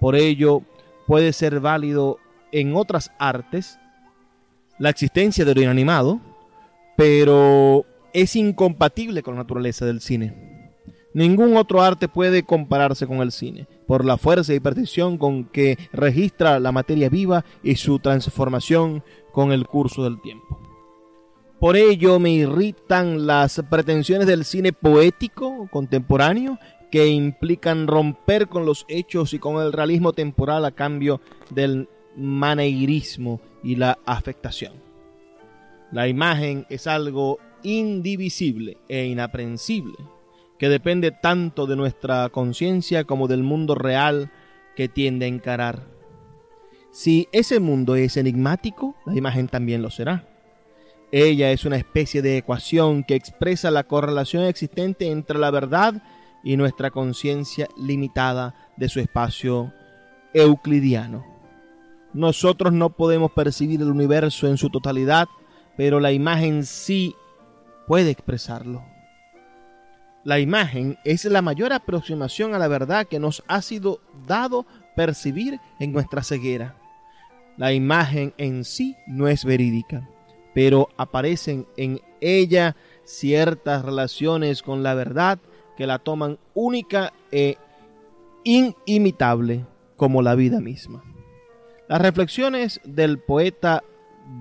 Por 0.00 0.16
ello, 0.16 0.62
puede 1.06 1.32
ser 1.32 1.60
válido 1.60 2.18
en 2.52 2.76
otras 2.76 3.10
artes 3.18 3.78
la 4.78 4.90
existencia 4.90 5.44
de 5.44 5.54
lo 5.54 5.62
inanimado, 5.62 6.20
pero 6.96 7.86
es 8.12 8.36
incompatible 8.36 9.22
con 9.22 9.34
la 9.34 9.42
naturaleza 9.42 9.86
del 9.86 10.00
cine. 10.00 10.53
Ningún 11.14 11.56
otro 11.56 11.80
arte 11.80 12.08
puede 12.08 12.42
compararse 12.42 13.06
con 13.06 13.18
el 13.18 13.30
cine, 13.30 13.68
por 13.86 14.04
la 14.04 14.18
fuerza 14.18 14.52
y 14.52 14.58
precisión 14.58 15.16
con 15.16 15.44
que 15.44 15.78
registra 15.92 16.58
la 16.58 16.72
materia 16.72 17.08
viva 17.08 17.44
y 17.62 17.76
su 17.76 18.00
transformación 18.00 19.04
con 19.30 19.52
el 19.52 19.68
curso 19.68 20.02
del 20.02 20.20
tiempo. 20.20 20.60
Por 21.60 21.76
ello 21.76 22.18
me 22.18 22.30
irritan 22.30 23.28
las 23.28 23.62
pretensiones 23.70 24.26
del 24.26 24.44
cine 24.44 24.72
poético 24.72 25.68
contemporáneo 25.70 26.58
que 26.90 27.06
implican 27.06 27.86
romper 27.86 28.48
con 28.48 28.66
los 28.66 28.84
hechos 28.88 29.34
y 29.34 29.38
con 29.38 29.62
el 29.62 29.72
realismo 29.72 30.12
temporal 30.14 30.64
a 30.64 30.72
cambio 30.72 31.20
del 31.50 31.88
maneirismo 32.16 33.40
y 33.62 33.76
la 33.76 33.98
afectación. 34.04 34.72
La 35.92 36.08
imagen 36.08 36.66
es 36.70 36.88
algo 36.88 37.38
indivisible 37.62 38.78
e 38.88 39.06
inaprensible 39.06 39.94
que 40.58 40.68
depende 40.68 41.10
tanto 41.10 41.66
de 41.66 41.76
nuestra 41.76 42.28
conciencia 42.30 43.04
como 43.04 43.28
del 43.28 43.42
mundo 43.42 43.74
real 43.74 44.30
que 44.76 44.88
tiende 44.88 45.26
a 45.26 45.28
encarar. 45.28 45.86
Si 46.90 47.28
ese 47.32 47.58
mundo 47.58 47.96
es 47.96 48.16
enigmático, 48.16 48.94
la 49.04 49.16
imagen 49.16 49.48
también 49.48 49.82
lo 49.82 49.90
será. 49.90 50.28
Ella 51.10 51.50
es 51.50 51.64
una 51.64 51.76
especie 51.76 52.22
de 52.22 52.38
ecuación 52.38 53.04
que 53.04 53.14
expresa 53.14 53.70
la 53.70 53.84
correlación 53.84 54.44
existente 54.44 55.10
entre 55.10 55.38
la 55.38 55.50
verdad 55.50 56.02
y 56.42 56.56
nuestra 56.56 56.90
conciencia 56.90 57.68
limitada 57.76 58.54
de 58.76 58.88
su 58.88 59.00
espacio 59.00 59.72
euclidiano. 60.32 61.24
Nosotros 62.12 62.72
no 62.72 62.90
podemos 62.90 63.32
percibir 63.32 63.80
el 63.82 63.90
universo 63.90 64.46
en 64.46 64.56
su 64.56 64.70
totalidad, 64.70 65.26
pero 65.76 65.98
la 65.98 66.12
imagen 66.12 66.64
sí 66.64 67.16
puede 67.88 68.10
expresarlo. 68.10 68.93
La 70.24 70.40
imagen 70.40 70.98
es 71.04 71.26
la 71.26 71.42
mayor 71.42 71.74
aproximación 71.74 72.54
a 72.54 72.58
la 72.58 72.66
verdad 72.66 73.06
que 73.06 73.20
nos 73.20 73.44
ha 73.46 73.60
sido 73.60 74.00
dado 74.26 74.64
percibir 74.96 75.60
en 75.78 75.92
nuestra 75.92 76.22
ceguera. 76.22 76.76
La 77.58 77.74
imagen 77.74 78.32
en 78.38 78.64
sí 78.64 78.96
no 79.06 79.28
es 79.28 79.44
verídica, 79.44 80.08
pero 80.54 80.88
aparecen 80.96 81.66
en 81.76 82.00
ella 82.22 82.74
ciertas 83.04 83.84
relaciones 83.84 84.62
con 84.62 84.82
la 84.82 84.94
verdad 84.94 85.38
que 85.76 85.86
la 85.86 85.98
toman 85.98 86.38
única 86.54 87.12
e 87.30 87.58
inimitable 88.44 89.66
como 89.96 90.22
la 90.22 90.34
vida 90.34 90.60
misma. 90.60 91.04
Las 91.86 92.00
reflexiones 92.00 92.80
del 92.84 93.18
poeta 93.18 93.84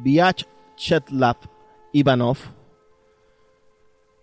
Vyacheslav 0.02 1.38
Ivanov 1.92 2.38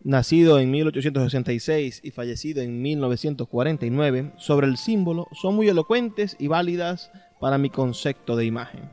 nacido 0.03 0.59
en 0.59 0.71
1866 0.71 2.01
y 2.03 2.11
fallecido 2.11 2.63
en 2.63 2.81
1949, 2.83 4.33
sobre 4.37 4.67
el 4.67 4.77
símbolo 4.77 5.27
son 5.33 5.57
muy 5.57 5.69
elocuentes 5.69 6.37
y 6.39 6.47
válidas 6.47 7.11
para 7.41 7.59
mi 7.59 7.71
concepto 7.71 8.37
de 8.37 8.45
imagen. 8.47 8.91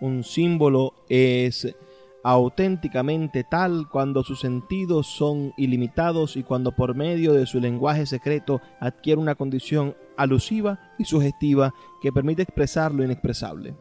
Un 0.00 0.24
símbolo 0.24 0.94
es 1.08 1.74
auténticamente 2.24 3.44
tal 3.44 3.88
cuando 3.90 4.24
sus 4.24 4.40
sentidos 4.40 5.06
son 5.06 5.52
ilimitados 5.58 6.36
y 6.36 6.42
cuando 6.42 6.72
por 6.72 6.94
medio 6.94 7.34
de 7.34 7.44
su 7.44 7.60
lenguaje 7.60 8.06
secreto 8.06 8.62
adquiere 8.80 9.20
una 9.20 9.34
condición 9.34 9.94
alusiva 10.16 10.80
y 10.98 11.04
sugestiva 11.04 11.74
que 12.00 12.12
permite 12.12 12.42
expresar 12.42 12.92
lo 12.92 13.04
inexpresable. 13.04 13.74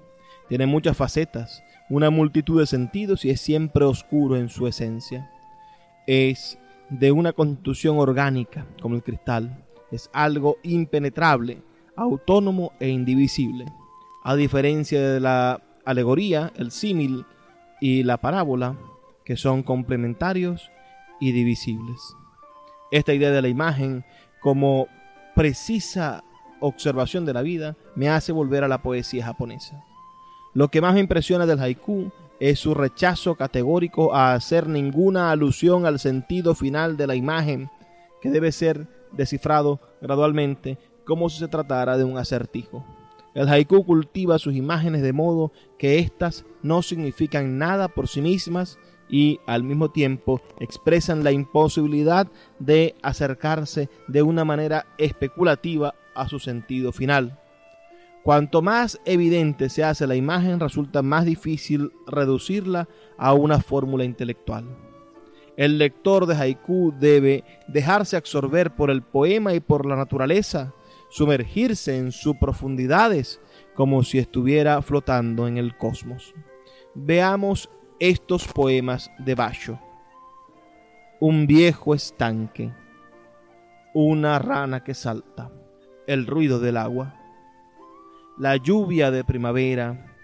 Tiene 0.49 0.65
muchas 0.65 0.97
facetas, 0.97 1.63
una 1.89 2.09
multitud 2.09 2.59
de 2.59 2.67
sentidos 2.67 3.23
y 3.23 3.29
es 3.29 3.39
siempre 3.39 3.85
oscuro 3.85 4.35
en 4.35 4.49
su 4.49 4.67
esencia. 4.67 5.31
Es 6.07 6.59
de 6.89 7.11
una 7.11 7.33
constitución 7.33 7.97
orgánica 7.97 8.65
como 8.81 8.95
el 8.95 9.03
cristal, 9.03 9.65
es 9.91 10.09
algo 10.13 10.57
impenetrable, 10.63 11.61
autónomo 11.95 12.73
e 12.79 12.89
indivisible. 12.89 13.65
A 14.23 14.35
diferencia 14.35 15.01
de 15.01 15.19
la 15.19 15.61
alegoría, 15.85 16.51
el 16.55 16.71
símil 16.71 17.25
y 17.79 18.03
la 18.03 18.17
parábola, 18.17 18.77
que 19.25 19.37
son 19.37 19.63
complementarios 19.63 20.69
y 21.19 21.31
divisibles. 21.31 22.15
Esta 22.91 23.13
idea 23.13 23.31
de 23.31 23.41
la 23.41 23.47
imagen 23.47 24.05
como 24.41 24.87
precisa 25.35 26.23
observación 26.59 27.25
de 27.25 27.33
la 27.33 27.41
vida 27.41 27.75
me 27.95 28.09
hace 28.09 28.31
volver 28.31 28.63
a 28.63 28.67
la 28.67 28.81
poesía 28.81 29.25
japonesa. 29.25 29.83
Lo 30.53 30.69
que 30.69 30.81
más 30.81 30.93
me 30.93 30.99
impresiona 30.99 31.45
del 31.45 31.59
haiku 31.59 32.11
es 32.39 32.59
su 32.59 32.73
rechazo 32.73 33.35
categórico 33.35 34.13
a 34.13 34.33
hacer 34.33 34.67
ninguna 34.67 35.31
alusión 35.31 35.85
al 35.85 35.99
sentido 35.99 36.55
final 36.55 36.97
de 36.97 37.07
la 37.07 37.15
imagen, 37.15 37.69
que 38.21 38.29
debe 38.29 38.51
ser 38.51 38.87
descifrado 39.11 39.79
gradualmente 40.01 40.77
como 41.05 41.29
si 41.29 41.39
se 41.39 41.47
tratara 41.47 41.97
de 41.97 42.03
un 42.03 42.17
acertijo. 42.17 42.85
El 43.33 43.49
haiku 43.49 43.83
cultiva 43.85 44.37
sus 44.37 44.55
imágenes 44.55 45.01
de 45.01 45.13
modo 45.13 45.51
que 45.77 45.99
éstas 45.99 46.45
no 46.61 46.81
significan 46.81 47.57
nada 47.57 47.87
por 47.87 48.07
sí 48.07 48.21
mismas 48.21 48.77
y 49.09 49.39
al 49.45 49.63
mismo 49.63 49.89
tiempo 49.89 50.41
expresan 50.59 51.23
la 51.23 51.31
imposibilidad 51.31 52.27
de 52.59 52.95
acercarse 53.01 53.89
de 54.07 54.21
una 54.21 54.45
manera 54.45 54.85
especulativa 54.97 55.95
a 56.15 56.27
su 56.27 56.39
sentido 56.39 56.91
final. 56.91 57.39
Cuanto 58.23 58.61
más 58.61 59.01
evidente 59.03 59.69
se 59.69 59.83
hace 59.83 60.07
la 60.07 60.15
imagen, 60.15 60.61
resulta 60.61 61.01
más 61.01 61.25
difícil 61.25 61.91
reducirla 62.07 62.87
a 63.17 63.33
una 63.33 63.59
fórmula 63.59 64.05
intelectual. 64.05 64.65
El 65.57 65.77
lector 65.77 66.25
de 66.25 66.35
haiku 66.35 66.93
debe 66.97 67.43
dejarse 67.67 68.15
absorber 68.15 68.73
por 68.75 68.89
el 68.89 69.01
poema 69.03 69.53
y 69.53 69.59
por 69.59 69.85
la 69.85 69.97
naturaleza, 69.97 70.73
sumergirse 71.09 71.97
en 71.97 72.13
sus 72.13 72.37
profundidades 72.37 73.41
como 73.75 74.03
si 74.03 74.19
estuviera 74.19 74.81
flotando 74.81 75.45
en 75.45 75.57
el 75.57 75.77
cosmos. 75.77 76.33
Veamos 76.95 77.69
estos 77.99 78.47
poemas 78.47 79.11
de 79.19 79.35
Basho. 79.35 79.79
Un 81.19 81.45
viejo 81.45 81.93
estanque, 81.93 82.73
una 83.93 84.39
rana 84.39 84.83
que 84.83 84.93
salta, 84.93 85.51
el 86.07 86.25
ruido 86.25 86.59
del 86.59 86.77
agua, 86.77 87.22
la 88.37 88.57
lluvia 88.57 89.11
de 89.11 89.23
primavera, 89.23 90.17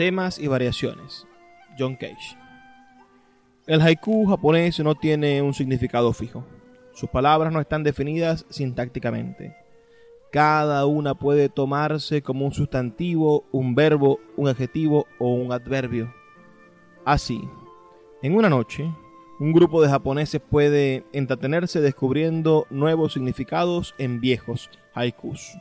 Temas 0.00 0.38
y 0.38 0.46
variaciones. 0.46 1.26
John 1.78 1.94
Cage. 1.94 2.34
El 3.66 3.82
haiku 3.82 4.24
japonés 4.24 4.80
no 4.80 4.94
tiene 4.94 5.42
un 5.42 5.52
significado 5.52 6.14
fijo. 6.14 6.42
Sus 6.94 7.10
palabras 7.10 7.52
no 7.52 7.60
están 7.60 7.82
definidas 7.82 8.46
sintácticamente. 8.48 9.54
Cada 10.32 10.86
una 10.86 11.14
puede 11.14 11.50
tomarse 11.50 12.22
como 12.22 12.46
un 12.46 12.54
sustantivo, 12.54 13.44
un 13.52 13.74
verbo, 13.74 14.20
un 14.38 14.48
adjetivo 14.48 15.06
o 15.18 15.34
un 15.34 15.52
adverbio. 15.52 16.10
Así, 17.04 17.46
en 18.22 18.34
una 18.34 18.48
noche, 18.48 18.90
un 19.38 19.52
grupo 19.52 19.82
de 19.82 19.90
japoneses 19.90 20.40
puede 20.40 21.04
entretenerse 21.12 21.82
descubriendo 21.82 22.66
nuevos 22.70 23.12
significados 23.12 23.94
en 23.98 24.18
viejos 24.18 24.70
haikus. 24.94 25.58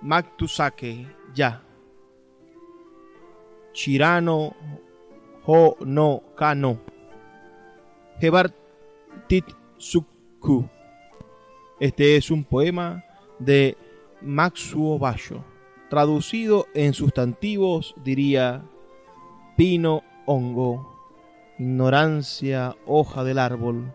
Maktusake 0.00 1.08
ya. 1.34 1.64
Chirano 3.72 4.54
ho 5.46 5.76
no 5.80 6.22
kano. 6.36 6.80
Hebar 8.20 8.52
tit 9.28 9.44
Suku. 9.76 10.68
Este 11.80 12.16
es 12.16 12.30
un 12.30 12.44
poema 12.44 13.04
de 13.38 13.76
Maxuo 14.20 14.98
Basho. 14.98 15.44
Traducido 15.88 16.66
en 16.74 16.92
sustantivos 16.92 17.94
diría 18.04 18.62
pino, 19.56 20.02
hongo, 20.26 20.98
ignorancia, 21.58 22.76
hoja 22.86 23.24
del 23.24 23.38
árbol, 23.38 23.94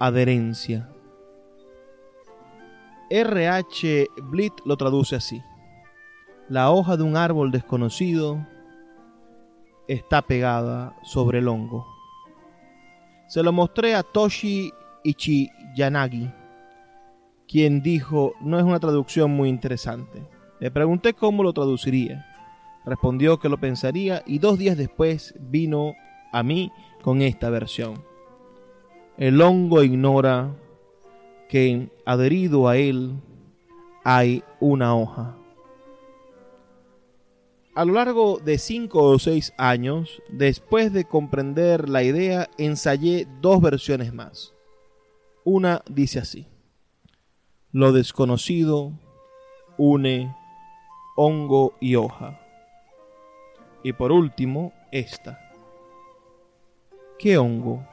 adherencia. 0.00 0.88
R.H. 3.10 4.06
Blit 4.22 4.54
lo 4.64 4.76
traduce 4.76 5.16
así. 5.16 5.42
La 6.48 6.70
hoja 6.70 6.96
de 6.96 7.02
un 7.02 7.16
árbol 7.16 7.50
desconocido 7.50 8.46
está 9.88 10.22
pegada 10.22 10.96
sobre 11.02 11.38
el 11.38 11.48
hongo. 11.48 11.86
Se 13.28 13.42
lo 13.42 13.52
mostré 13.52 13.94
a 13.94 14.02
Toshi 14.02 14.72
Ichiyanagi, 15.02 16.30
quien 17.48 17.82
dijo 17.82 18.34
no 18.40 18.58
es 18.58 18.64
una 18.64 18.80
traducción 18.80 19.30
muy 19.30 19.48
interesante. 19.48 20.22
Le 20.60 20.70
pregunté 20.70 21.14
cómo 21.14 21.42
lo 21.42 21.52
traduciría. 21.52 22.26
Respondió 22.84 23.38
que 23.38 23.48
lo 23.48 23.58
pensaría 23.58 24.22
y 24.26 24.38
dos 24.38 24.58
días 24.58 24.76
después 24.76 25.34
vino 25.40 25.94
a 26.32 26.42
mí 26.42 26.70
con 27.02 27.22
esta 27.22 27.50
versión. 27.50 28.02
El 29.16 29.40
hongo 29.40 29.82
ignora 29.82 30.54
que 31.48 31.88
adherido 32.04 32.68
a 32.68 32.76
él 32.76 33.14
hay 34.04 34.42
una 34.60 34.94
hoja. 34.94 35.36
A 37.74 37.84
lo 37.84 37.94
largo 37.94 38.38
de 38.38 38.58
cinco 38.58 39.02
o 39.02 39.18
seis 39.18 39.52
años, 39.58 40.22
después 40.28 40.92
de 40.92 41.06
comprender 41.06 41.88
la 41.88 42.04
idea, 42.04 42.48
ensayé 42.56 43.26
dos 43.40 43.60
versiones 43.60 44.14
más. 44.14 44.54
Una 45.44 45.82
dice 45.88 46.20
así. 46.20 46.46
lo 47.72 47.92
desconocido 47.92 48.92
une 49.76 50.32
hongo 51.16 51.74
y 51.80 51.96
hoja. 51.96 52.40
Y 53.82 53.92
por 53.92 54.12
último, 54.12 54.72
esta. 54.92 55.40
¿Qué 57.18 57.36
hongo? 57.36 57.84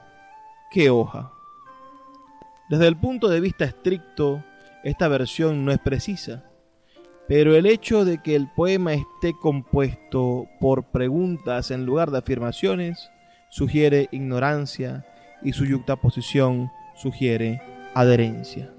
¿Qué 0.69 0.91
hoja? 0.91 1.33
Desde 2.69 2.87
el 2.87 2.97
punto 2.97 3.27
de 3.27 3.39
vista 3.39 3.65
estricto, 3.65 4.43
esta 4.83 5.07
versión 5.07 5.65
no 5.65 5.71
es 5.71 5.79
precisa, 5.79 6.50
pero 7.27 7.55
el 7.55 7.65
hecho 7.65 8.05
de 8.05 8.21
que 8.21 8.35
el 8.35 8.49
poema 8.55 8.93
esté 8.93 9.33
compuesto 9.41 10.47
por 10.59 10.83
preguntas 10.85 11.71
en 11.71 11.85
lugar 11.85 12.11
de 12.11 12.17
afirmaciones 12.17 13.11
sugiere 13.49 14.09
ignorancia 14.11 15.05
y 15.43 15.53
su 15.53 15.65
yuxtaposición 15.65 16.71
sugiere 16.95 17.61
adherencia. 17.93 18.71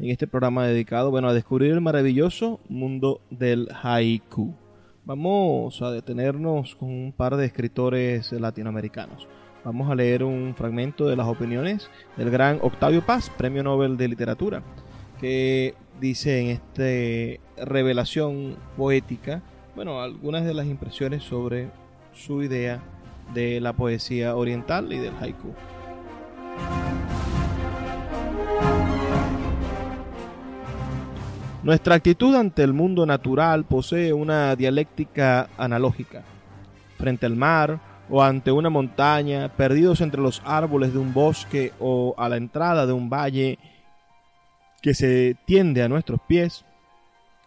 en 0.00 0.10
este 0.10 0.26
programa 0.26 0.66
dedicado 0.66 1.10
bueno, 1.10 1.28
a 1.28 1.34
descubrir 1.34 1.72
el 1.72 1.80
maravilloso 1.80 2.60
mundo 2.68 3.20
del 3.30 3.68
haiku. 3.82 4.54
Vamos 5.04 5.82
a 5.82 5.90
detenernos 5.90 6.76
con 6.76 6.90
un 6.90 7.12
par 7.12 7.36
de 7.36 7.46
escritores 7.46 8.30
latinoamericanos. 8.32 9.26
Vamos 9.64 9.90
a 9.90 9.94
leer 9.94 10.22
un 10.22 10.54
fragmento 10.56 11.08
de 11.08 11.16
las 11.16 11.26
opiniones 11.26 11.90
del 12.16 12.30
gran 12.30 12.58
Octavio 12.62 13.04
Paz, 13.04 13.30
Premio 13.30 13.62
Nobel 13.62 13.96
de 13.96 14.08
Literatura, 14.08 14.62
que 15.20 15.74
dice 16.00 16.40
en 16.40 16.46
esta 16.48 17.64
revelación 17.64 18.56
poética, 18.76 19.42
bueno, 19.74 20.00
algunas 20.00 20.44
de 20.44 20.54
las 20.54 20.66
impresiones 20.66 21.24
sobre 21.24 21.70
su 22.12 22.42
idea 22.42 22.82
de 23.34 23.60
la 23.60 23.72
poesía 23.72 24.36
oriental 24.36 24.92
y 24.92 24.98
del 24.98 25.14
haiku. 25.20 25.54
Nuestra 31.68 31.96
actitud 31.96 32.34
ante 32.34 32.62
el 32.62 32.72
mundo 32.72 33.04
natural 33.04 33.66
posee 33.66 34.14
una 34.14 34.56
dialéctica 34.56 35.50
analógica. 35.58 36.22
Frente 36.96 37.26
al 37.26 37.36
mar 37.36 37.78
o 38.08 38.22
ante 38.22 38.50
una 38.50 38.70
montaña, 38.70 39.54
perdidos 39.54 40.00
entre 40.00 40.22
los 40.22 40.40
árboles 40.46 40.94
de 40.94 40.98
un 40.98 41.12
bosque 41.12 41.74
o 41.78 42.14
a 42.16 42.30
la 42.30 42.38
entrada 42.38 42.86
de 42.86 42.94
un 42.94 43.10
valle 43.10 43.58
que 44.80 44.94
se 44.94 45.36
tiende 45.44 45.82
a 45.82 45.90
nuestros 45.90 46.18
pies, 46.26 46.64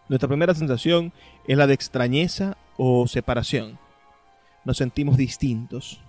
nuestra 0.08 0.28
primera 0.28 0.54
sensación 0.54 1.12
es 1.48 1.58
la 1.58 1.66
de 1.66 1.74
extrañeza 1.74 2.56
o 2.76 3.08
separación. 3.08 3.76
Nos 4.64 4.76
sentimos 4.76 5.16
distintos. 5.16 6.00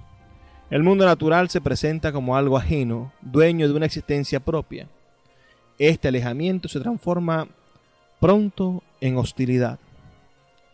El 0.69 0.83
mundo 0.83 1.03
natural 1.03 1.49
se 1.49 1.61
presenta 1.61 2.11
como 2.11 2.37
algo 2.37 2.57
ajeno, 2.57 3.11
dueño 3.21 3.67
de 3.67 3.73
una 3.73 3.87
existencia 3.87 4.39
propia. 4.39 4.87
Este 5.79 6.09
alejamiento 6.09 6.67
se 6.69 6.79
transforma 6.79 7.47
pronto 8.23 8.83
en 9.01 9.17
hostilidad. 9.17 9.79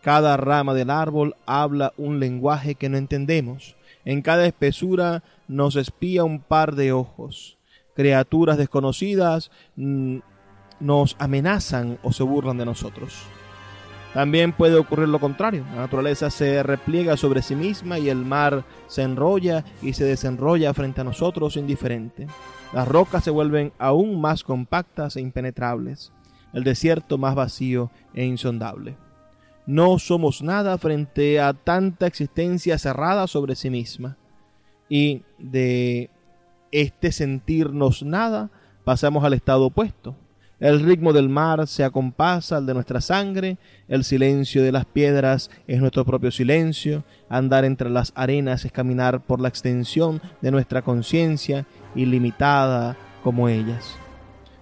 Cada 0.04 0.38
rama 0.38 0.76
del 0.76 0.92
árbol 0.92 1.36
habla 1.48 1.94
un 1.98 2.20
lenguaje 2.20 2.76
que 2.76 2.90
no 2.90 2.98
entendemos. 2.98 3.76
En 4.06 4.22
cada 4.22 4.46
espesura 4.46 5.24
nos 5.48 5.76
espía 5.76 6.24
un 6.24 6.42
par 6.42 6.76
de 6.76 6.92
ojos. 6.92 7.58
Criaturas 7.96 8.60
desconocidas 8.60 9.50
mm, 9.78 10.20
nos 10.80 11.16
amenazan 11.18 11.98
o 12.04 12.12
se 12.12 12.22
burlan 12.22 12.60
de 12.60 12.66
nosotros. 12.66 13.24
También 14.14 14.54
puede 14.54 14.76
ocurrir 14.76 15.08
lo 15.08 15.20
contrario. 15.20 15.66
La 15.72 15.78
naturaleza 15.78 16.30
se 16.30 16.62
repliega 16.62 17.18
sobre 17.18 17.42
sí 17.42 17.56
misma 17.56 17.98
y 17.98 18.10
el 18.10 18.26
mar 18.26 18.64
se 18.86 19.02
enrolla 19.02 19.66
y 19.82 19.94
se 19.94 20.04
desenrolla 20.04 20.72
frente 20.76 21.02
a 21.02 21.04
nosotros 21.04 21.58
indiferente. 21.58 22.28
Las 22.74 22.88
rocas 22.88 23.24
se 23.24 23.32
vuelven 23.32 23.74
aún 23.80 24.22
más 24.22 24.44
compactas 24.44 25.16
e 25.16 25.22
impenetrables 25.22 26.12
el 26.54 26.64
desierto 26.64 27.18
más 27.18 27.36
vacío 27.36 27.92
e 28.14 28.26
insondable. 28.26 28.98
No 29.66 30.00
somos 30.00 30.42
nada 30.42 30.78
frente 30.78 31.40
a 31.40 31.54
tanta 31.54 32.08
existencia 32.08 32.78
cerrada 32.80 33.28
sobre 33.28 33.56
sí 33.56 33.70
misma. 33.70 34.18
Y 34.90 35.22
de 35.38 36.10
este 36.72 37.12
sentirnos 37.12 38.04
nada 38.04 38.50
pasamos 38.84 39.24
al 39.24 39.34
estado 39.34 39.68
opuesto, 39.68 40.16
El 40.60 40.82
ritmo 40.82 41.14
del 41.14 41.30
mar 41.30 41.68
se 41.68 41.86
acompasa 41.86 42.58
al 42.58 42.66
de 42.66 42.74
nuestra 42.74 43.00
sangre, 43.00 43.58
el 43.88 44.04
silencio 44.04 44.62
de 44.62 44.74
las 44.74 44.84
piedras 44.84 45.50
es 45.68 45.80
nuestro 45.80 46.04
propio 46.04 46.32
silencio, 46.32 47.06
andar 47.30 47.64
entre 47.64 47.90
las 47.90 48.12
arenas 48.14 48.66
es 48.66 48.72
caminar 48.74 49.22
por 49.22 49.40
la 49.40 49.48
extensión 49.48 50.22
de 50.42 50.52
nuestra 50.52 50.82
conciencia, 50.82 51.66
ilimitada 51.96 52.98
como 53.24 53.48
ellas. 53.48 53.96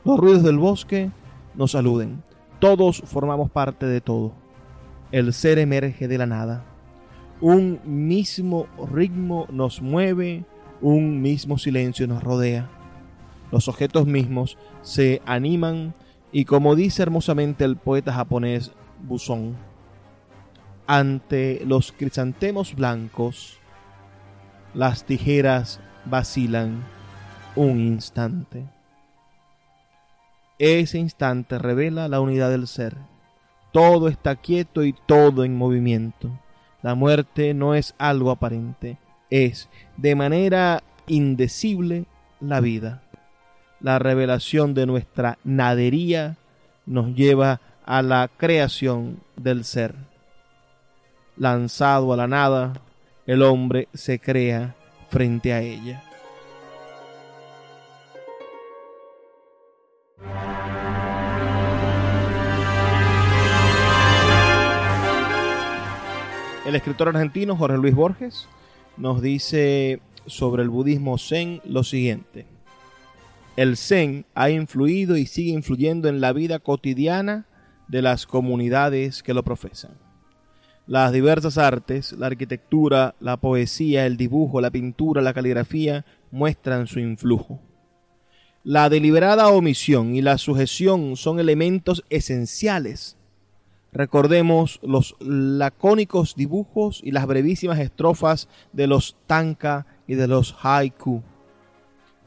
Los 0.06 0.20
ruidos 0.20 0.44
del 0.44 0.60
bosque 0.60 1.10
nos 1.58 1.76
aluden, 1.76 2.24
todos 2.60 3.04
formamos 3.06 3.52
parte 3.52 3.86
de 3.86 4.00
todo. 4.00 4.34
El 5.12 5.34
ser 5.34 5.60
emerge 5.60 6.08
de 6.08 6.18
la 6.18 6.26
nada. 6.26 6.64
Un 7.42 7.80
mismo 7.84 8.68
ritmo 8.92 9.48
nos 9.52 9.82
mueve, 9.82 10.46
un 10.82 11.22
mismo 11.22 11.58
silencio 11.58 12.08
nos 12.08 12.24
rodea 12.24 12.70
los 13.52 13.68
objetos 13.68 14.06
mismos 14.06 14.58
se 14.82 15.22
animan 15.26 15.94
y 16.32 16.46
como 16.46 16.76
dice 16.76 17.04
hermosamente 17.04 17.64
el 17.64 17.78
poeta 17.78 18.14
japonés 18.14 18.72
Buson, 19.02 19.56
ante 20.86 21.62
los 21.66 21.92
crisantemos 21.92 22.76
blancos, 22.76 23.60
las 24.74 25.06
tijeras 25.06 25.80
vacilan 26.06 26.84
un 27.56 27.80
instante. 27.80 28.66
Ese 30.60 30.98
instante 30.98 31.60
revela 31.60 32.08
la 32.08 32.20
unidad 32.20 32.50
del 32.50 32.68
ser. 32.68 32.96
Todo 33.72 34.08
está 34.08 34.36
quieto 34.36 34.84
y 34.84 34.94
todo 34.94 35.44
en 35.44 35.56
movimiento. 35.56 36.32
La 36.82 36.96
muerte 36.96 37.54
no 37.54 37.76
es 37.76 37.96
algo 37.98 38.32
aparente, 38.32 38.98
es 39.30 39.70
de 39.98 40.16
manera 40.16 40.84
indecible 41.08 42.06
la 42.40 42.60
vida 42.60 43.02
la 43.80 44.00
revelación 44.00 44.74
de 44.74 44.86
nuestra 44.86 45.38
nadería 45.44 46.38
nos 46.86 47.14
lleva 47.16 47.62
a 47.86 48.02
la 48.02 48.30
creación 48.38 49.20
del 49.36 49.64
ser. 49.64 49.96
Lanzado 51.36 52.14
a 52.14 52.18
la 52.18 52.28
nada, 52.28 52.74
el 53.26 53.44
hombre 53.44 53.88
se 53.94 54.20
crea 54.20 54.76
frente 55.10 55.54
a 55.54 55.62
ella. 55.62 56.04
El 66.68 66.76
escritor 66.76 67.08
argentino 67.08 67.56
Jorge 67.56 67.78
Luis 67.78 67.96
Borges 67.96 68.50
nos 68.98 69.22
dice 69.22 70.02
sobre 70.26 70.64
el 70.64 70.70
budismo 70.70 71.18
zen 71.18 71.62
lo 71.64 71.86
siguiente. 71.86 72.46
El 73.56 73.78
Zen 73.78 74.26
ha 74.36 74.50
influido 74.50 75.16
y 75.16 75.28
sigue 75.28 75.52
influyendo 75.52 76.10
en 76.10 76.20
la 76.20 76.34
vida 76.34 76.60
cotidiana 76.60 77.46
de 77.88 78.02
las 78.02 78.28
comunidades 78.28 79.24
que 79.24 79.34
lo 79.34 79.44
profesan. 79.44 79.98
Las 80.88 81.14
diversas 81.14 81.58
artes, 81.58 82.12
la 82.12 82.28
arquitectura, 82.28 83.16
la 83.22 83.38
poesía, 83.38 84.06
el 84.06 84.18
dibujo, 84.18 84.60
la 84.60 84.70
pintura, 84.70 85.22
la 85.22 85.34
caligrafía, 85.34 86.06
muestran 86.32 86.86
su 86.88 87.00
influjo. 87.00 87.62
La 88.68 88.90
deliberada 88.90 89.48
omisión 89.48 90.14
y 90.14 90.22
la 90.22 90.38
sujeción 90.38 91.16
son 91.16 91.40
elementos 91.40 92.04
esenciales. 92.10 93.16
Recordemos 93.94 94.82
los 94.84 95.16
lacónicos 95.22 96.36
dibujos 96.36 97.00
y 97.02 97.12
las 97.12 97.28
brevísimas 97.28 97.80
estrofas 97.80 98.50
de 98.74 98.88
los 98.88 99.16
tanka 99.26 99.86
y 100.06 100.16
de 100.16 100.28
los 100.28 100.54
haiku. 100.62 101.24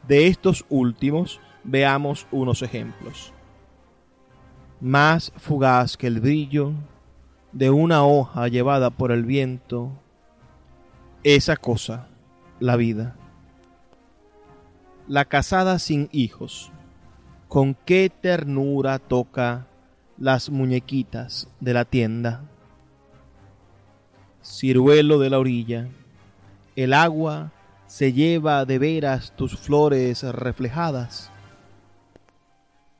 De 0.09 0.29
estos 0.29 0.65
últimos 0.71 1.43
veamos 1.63 2.27
unos 2.31 2.63
ejemplos. 2.63 3.35
Más 4.81 5.35
fugaz 5.37 5.99
que 5.99 6.07
el 6.07 6.21
brillo 6.21 6.73
de 7.53 7.69
una 7.69 8.07
hoja 8.07 8.49
llevada 8.49 8.89
por 8.89 9.13
el 9.13 9.27
viento, 9.27 9.93
esa 11.23 11.59
cosa, 11.59 12.09
la 12.61 12.77
vida. 12.77 13.20
La 15.11 15.25
casada 15.25 15.81
sin 15.81 16.09
hijos, 16.13 16.71
con 17.49 17.75
qué 17.75 18.13
ternura 18.21 19.01
toca 19.01 19.67
las 20.17 20.51
muñequitas 20.51 21.49
de 21.59 21.75
la 21.75 21.85
tienda. 21.85 22.45
Ciruelo 24.41 25.19
de 25.19 25.31
la 25.31 25.41
orilla, 25.41 25.89
el 26.77 26.93
agua 26.93 27.51
se 27.89 28.13
lleva 28.13 28.65
de 28.65 28.79
veras 28.79 29.35
tus 29.35 29.59
flores 29.59 30.23
reflejadas. 30.23 31.33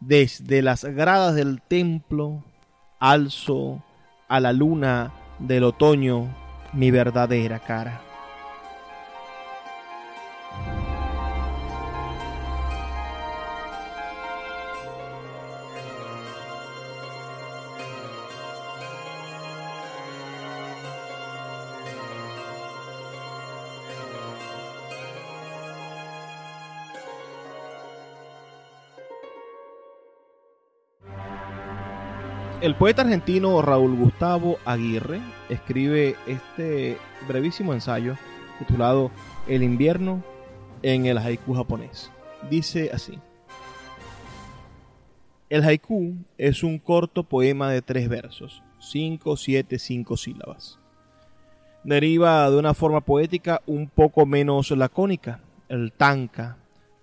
Desde 0.01 0.63
las 0.63 0.85
gradas 0.85 1.37
del 1.37 1.63
templo 1.63 2.43
alzo 2.99 3.85
a 4.27 4.41
la 4.41 4.53
luna 4.53 5.13
del 5.39 5.63
otoño 5.63 6.27
mi 6.73 6.91
verdadera 6.91 7.61
cara. 7.61 8.10
El 32.61 32.75
poeta 32.75 33.01
argentino 33.01 33.63
Raúl 33.63 33.97
Gustavo 33.97 34.59
Aguirre 34.67 35.23
escribe 35.49 36.15
este 36.27 36.99
brevísimo 37.27 37.73
ensayo 37.73 38.17
titulado 38.59 39.11
El 39.49 39.63
invierno 39.63 40.23
en 40.83 41.07
el 41.07 41.17
haiku 41.17 41.55
japonés. 41.55 42.13
Dice 42.51 42.91
así. 42.93 43.19
El 45.49 45.65
haiku 45.65 46.17
es 46.37 46.63
un 46.63 46.79
corto 46.79 47.23
poema 47.23 47.71
de 47.71 47.81
tres 47.81 48.11
versos, 48.11 48.63
cinco, 48.79 49.39
siete, 49.39 49.79
cinco 49.79 50.19
sílabas. 50.19 50.79
Deriva 51.83 52.51
de 52.51 52.59
una 52.59 52.75
forma 52.75 53.01
poética 53.01 53.63
un 53.65 53.89
poco 53.89 54.27
menos 54.27 54.71
lacónica, 54.71 55.41
el 55.71 55.93
tanka, 55.93 56.59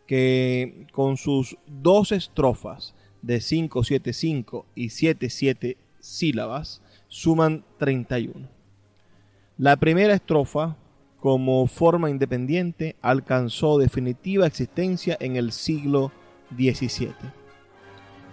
que 0.06 0.86
con 0.92 1.18
sus 1.18 1.58
dos 1.66 2.12
estrofas 2.12 2.94
de 3.22 3.40
575 3.40 4.66
y 4.76 4.90
77 4.90 5.78
sílabas 6.00 6.82
suman 7.08 7.64
31. 7.78 8.48
La 9.58 9.76
primera 9.78 10.14
estrofa, 10.14 10.76
como 11.20 11.66
forma 11.68 12.10
independiente, 12.10 12.96
alcanzó 13.02 13.78
definitiva 13.78 14.46
existencia 14.46 15.18
en 15.20 15.36
el 15.36 15.52
siglo 15.52 16.12
XVII. 16.56 17.16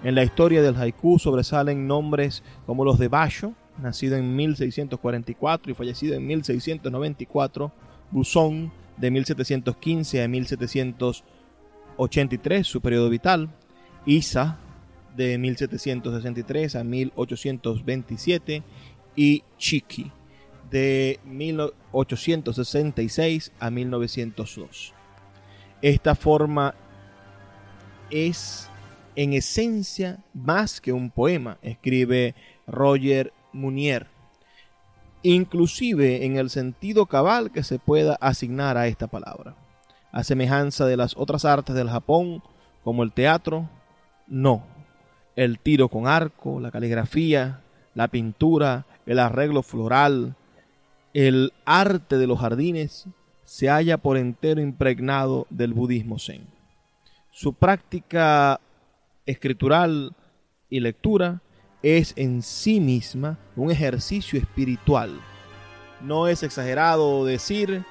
En 0.02 0.14
la 0.14 0.22
historia 0.22 0.60
del 0.60 0.76
haiku 0.76 1.18
sobresalen 1.18 1.86
nombres 1.86 2.42
como 2.66 2.84
los 2.84 2.98
de 2.98 3.08
Basho, 3.08 3.54
nacido 3.78 4.16
en 4.16 4.36
1644 4.36 5.72
y 5.72 5.74
fallecido 5.74 6.14
en 6.14 6.26
1694, 6.26 7.72
Buzón, 8.10 8.70
de 8.96 9.10
1715 9.10 10.22
a 10.22 10.28
1783, 10.28 12.66
su 12.66 12.80
periodo 12.80 13.10
vital, 13.10 13.50
Isa, 14.06 14.58
de 15.16 15.38
1763 15.38 16.76
a 16.76 16.84
1827 16.84 18.62
y 19.16 19.42
Chiqui 19.58 20.12
de 20.70 21.18
1866 21.24 23.52
a 23.60 23.70
1902. 23.70 24.92
Esta 25.82 26.16
forma 26.16 26.74
es 28.10 28.70
en 29.16 29.32
esencia 29.34 30.18
más 30.32 30.80
que 30.80 30.92
un 30.92 31.10
poema, 31.10 31.58
escribe 31.62 32.34
Roger 32.66 33.32
Munier, 33.52 34.08
inclusive 35.22 36.26
en 36.26 36.38
el 36.38 36.50
sentido 36.50 37.06
cabal 37.06 37.52
que 37.52 37.62
se 37.62 37.78
pueda 37.78 38.16
asignar 38.20 38.76
a 38.76 38.88
esta 38.88 39.06
palabra. 39.06 39.54
A 40.10 40.24
semejanza 40.24 40.86
de 40.86 40.96
las 40.96 41.16
otras 41.16 41.44
artes 41.44 41.76
del 41.76 41.88
Japón, 41.88 42.42
como 42.82 43.04
el 43.04 43.12
teatro, 43.12 43.70
no, 44.26 44.64
el 45.36 45.58
tiro 45.58 45.88
con 45.88 46.06
arco, 46.06 46.60
la 46.60 46.70
caligrafía, 46.70 47.60
la 47.94 48.08
pintura, 48.08 48.86
el 49.06 49.18
arreglo 49.18 49.62
floral, 49.62 50.36
el 51.12 51.52
arte 51.64 52.18
de 52.18 52.26
los 52.26 52.40
jardines, 52.40 53.06
se 53.44 53.68
halla 53.68 53.98
por 53.98 54.16
entero 54.16 54.60
impregnado 54.60 55.46
del 55.50 55.74
budismo 55.74 56.18
zen. 56.18 56.46
Su 57.30 57.52
práctica 57.52 58.60
escritural 59.26 60.14
y 60.70 60.80
lectura 60.80 61.42
es 61.82 62.14
en 62.16 62.42
sí 62.42 62.80
misma 62.80 63.38
un 63.56 63.70
ejercicio 63.70 64.38
espiritual. 64.38 65.20
No 66.00 66.28
es 66.28 66.42
exagerado 66.42 67.24
decir 67.24 67.84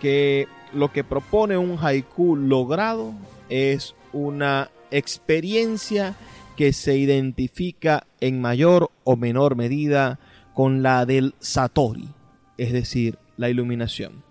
que 0.00 0.48
lo 0.72 0.92
que 0.92 1.04
propone 1.04 1.56
un 1.56 1.78
haiku 1.78 2.36
logrado 2.36 3.12
es 3.48 3.94
una 4.12 4.70
experiencia 4.90 6.14
que 6.56 6.72
se 6.72 6.96
identifica 6.96 8.06
en 8.20 8.40
mayor 8.40 8.90
o 9.04 9.16
menor 9.16 9.56
medida 9.56 10.18
con 10.54 10.82
la 10.82 11.04
del 11.06 11.34
Satori, 11.38 12.08
es 12.56 12.72
decir, 12.72 13.18
la 13.36 13.50
iluminación. 13.50 14.24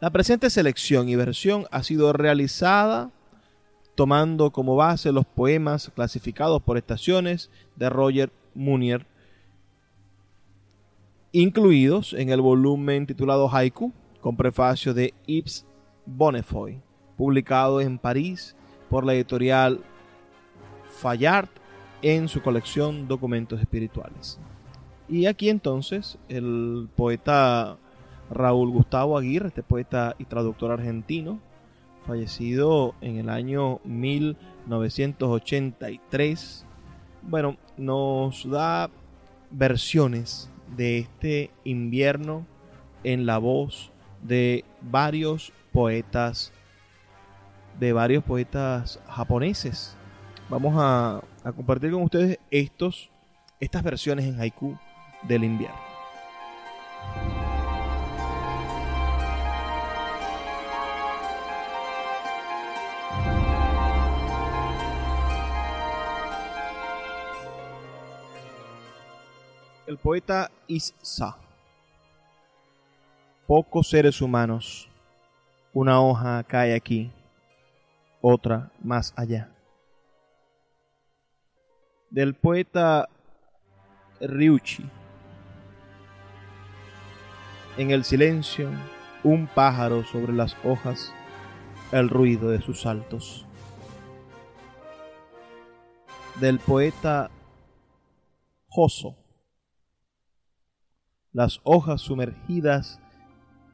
La 0.00 0.10
presente 0.10 0.50
selección 0.50 1.08
y 1.08 1.16
versión 1.16 1.66
ha 1.70 1.82
sido 1.82 2.12
realizada 2.12 3.10
tomando 3.94 4.50
como 4.50 4.76
base 4.76 5.10
los 5.10 5.24
poemas 5.24 5.90
clasificados 5.94 6.62
por 6.62 6.76
estaciones 6.76 7.50
de 7.76 7.88
Roger 7.88 8.30
Munier, 8.54 9.06
incluidos 11.32 12.12
en 12.12 12.28
el 12.30 12.40
volumen 12.40 13.06
titulado 13.06 13.48
Haiku, 13.48 13.92
con 14.20 14.36
prefacio 14.36 14.92
de 14.92 15.14
Yves 15.26 15.64
Bonnefoy, 16.04 16.80
publicado 17.16 17.80
en 17.80 17.98
París 17.98 18.56
por 18.90 19.04
la 19.04 19.14
editorial 19.14 19.82
Fayard 20.96 21.48
en 22.02 22.28
su 22.28 22.42
colección 22.42 23.08
Documentos 23.08 23.58
Espirituales. 23.60 24.38
Y 25.08 25.26
aquí 25.26 25.50
entonces 25.50 26.18
el 26.28 26.88
poeta 26.96 27.78
Raúl 28.30 28.70
Gustavo 28.70 29.16
Aguirre, 29.16 29.46
este 29.48 29.62
poeta 29.62 30.16
y 30.18 30.24
traductor 30.24 30.72
argentino, 30.72 31.38
fallecido 32.06 32.94
en 33.00 33.18
el 33.18 33.28
año 33.28 33.80
1983, 33.84 36.66
bueno, 37.22 37.56
nos 37.76 38.48
da 38.48 38.88
versiones 39.50 40.48
de 40.76 40.98
este 40.98 41.50
invierno 41.64 42.46
en 43.04 43.26
la 43.26 43.38
voz 43.38 43.92
de 44.22 44.64
varios 44.80 45.52
poetas, 45.72 46.52
de 47.78 47.92
varios 47.92 48.24
poetas 48.24 48.98
japoneses. 49.08 49.96
Vamos 50.48 50.74
a, 50.78 51.22
compartir 51.56 51.90
con 51.90 52.02
ustedes 52.04 52.38
estos, 52.52 53.10
estas 53.58 53.82
versiones 53.82 54.26
en 54.26 54.40
haiku 54.40 54.78
del 55.22 55.42
invierno. 55.42 55.76
El 69.88 69.98
poeta 69.98 70.52
Issa. 70.68 71.36
Pocos 73.48 73.88
seres 73.88 74.20
humanos. 74.20 74.88
Una 75.72 76.00
hoja 76.00 76.42
cae 76.44 76.74
aquí, 76.74 77.10
otra 78.20 78.70
más 78.82 79.12
allá. 79.16 79.55
Del 82.10 82.34
poeta 82.34 83.08
Ryuchi. 84.20 84.88
En 87.76 87.90
el 87.90 88.04
silencio, 88.04 88.70
un 89.24 89.48
pájaro 89.48 90.04
sobre 90.04 90.32
las 90.32 90.56
hojas, 90.62 91.12
el 91.90 92.08
ruido 92.08 92.48
de 92.48 92.62
sus 92.62 92.82
saltos. 92.82 93.44
Del 96.40 96.60
poeta 96.60 97.28
Joso. 98.68 99.16
Las 101.32 101.60
hojas 101.64 102.02
sumergidas 102.02 103.00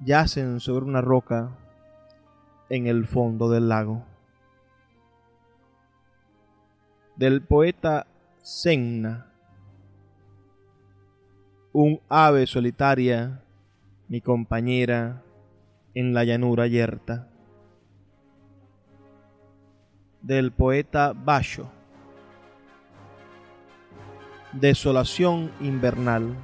yacen 0.00 0.58
sobre 0.58 0.86
una 0.86 1.02
roca 1.02 1.58
en 2.70 2.86
el 2.86 3.06
fondo 3.06 3.50
del 3.50 3.68
lago. 3.68 4.06
Del 7.16 7.42
poeta 7.42 8.06
Senna. 8.42 9.30
Un 11.72 12.00
ave 12.08 12.48
solitaria 12.48 13.44
mi 14.08 14.20
compañera 14.20 15.22
en 15.94 16.12
la 16.12 16.24
llanura 16.24 16.66
yerta. 16.66 17.28
Del 20.22 20.50
poeta 20.50 21.12
Basho. 21.12 21.70
Desolación 24.52 25.52
invernal. 25.60 26.34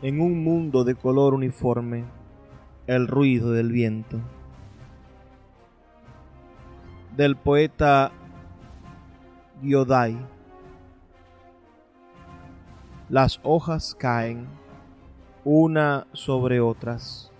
En 0.00 0.18
un 0.22 0.42
mundo 0.42 0.82
de 0.82 0.94
color 0.94 1.34
uniforme, 1.34 2.06
el 2.86 3.06
ruido 3.06 3.52
del 3.52 3.70
viento. 3.70 4.18
Del 7.14 7.36
poeta 7.36 8.12
Yodai. 9.60 10.31
Las 13.12 13.40
hojas 13.42 13.94
caen 13.94 14.48
una 15.44 16.06
sobre 16.14 16.60
otras. 16.60 17.30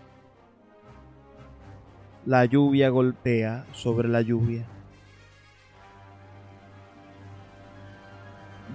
La 2.27 2.45
lluvia 2.45 2.91
golpea 2.91 3.65
sobre 3.73 4.07
la 4.07 4.21
lluvia. 4.21 4.67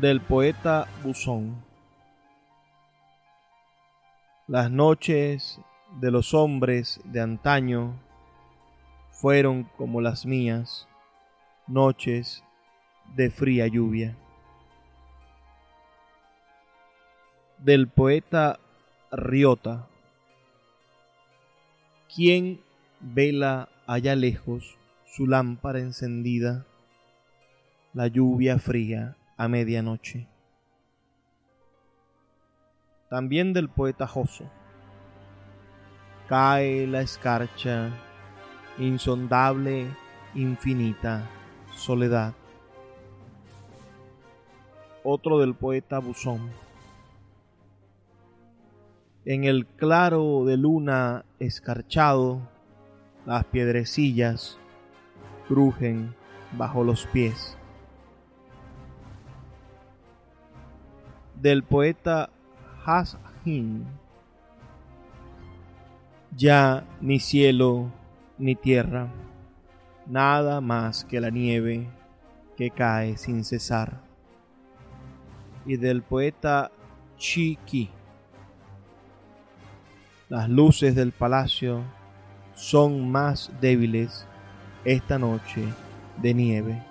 Del 0.01 0.21
poeta 0.21 0.87
Buzón. 1.03 1.63
Las 4.47 4.71
noches 4.71 5.61
de 6.01 6.09
los 6.09 6.33
hombres 6.33 6.99
de 7.03 7.21
antaño 7.21 7.93
fueron 9.11 9.65
como 9.77 10.01
las 10.01 10.25
mías, 10.25 10.87
noches 11.67 12.43
de 13.15 13.29
fría 13.29 13.67
lluvia. 13.67 14.17
Del 17.59 17.87
poeta 17.87 18.59
Riota. 19.11 19.87
¿Quién 22.13 22.61
vela 22.99 23.69
allá 23.87 24.15
lejos 24.15 24.77
su 25.07 25.25
lámpara 25.25 25.79
encendida? 25.79 26.67
La 27.93 28.05
lluvia 28.05 28.59
fría 28.59 29.17
a 29.37 29.47
medianoche. 29.47 30.27
También 33.09 33.53
del 33.53 33.69
poeta 33.69 34.05
Joso. 34.05 34.47
Cae 36.29 36.85
la 36.85 37.01
escarcha, 37.01 37.89
insondable, 38.77 39.87
infinita 40.35 41.27
soledad. 41.75 42.35
Otro 45.03 45.39
del 45.39 45.55
poeta 45.55 45.97
Buzón 45.97 46.66
en 49.27 49.43
el 49.43 49.65
claro 49.65 50.45
de 50.45 50.55
luna 50.55 51.25
escarchado, 51.37 52.39
las 53.25 53.43
piedrecillas 53.43 54.57
crujen 55.49 56.15
bajo 56.53 56.85
los 56.85 57.05
pies. 57.07 57.57
Del 61.35 61.61
poeta 61.63 62.29
Has-Hin. 62.85 63.85
Ya 66.37 66.85
ni 67.01 67.19
cielo 67.19 67.91
ni 68.37 68.55
tierra, 68.55 69.09
nada 70.05 70.61
más 70.61 71.03
que 71.03 71.19
la 71.19 71.31
nieve 71.31 71.89
que 72.55 72.69
cae 72.71 73.17
sin 73.17 73.43
cesar. 73.43 73.99
Y 75.65 75.75
del 75.75 76.01
poeta 76.01 76.71
Chiki. 77.17 77.96
Las 80.29 80.49
luces 80.49 80.93
del 80.93 81.13
palacio 81.13 81.83
son 82.53 83.09
más 83.09 83.49
débiles 83.61 84.27
esta 84.83 85.17
noche 85.17 85.63
de 86.21 86.33
nieve. 86.33 86.83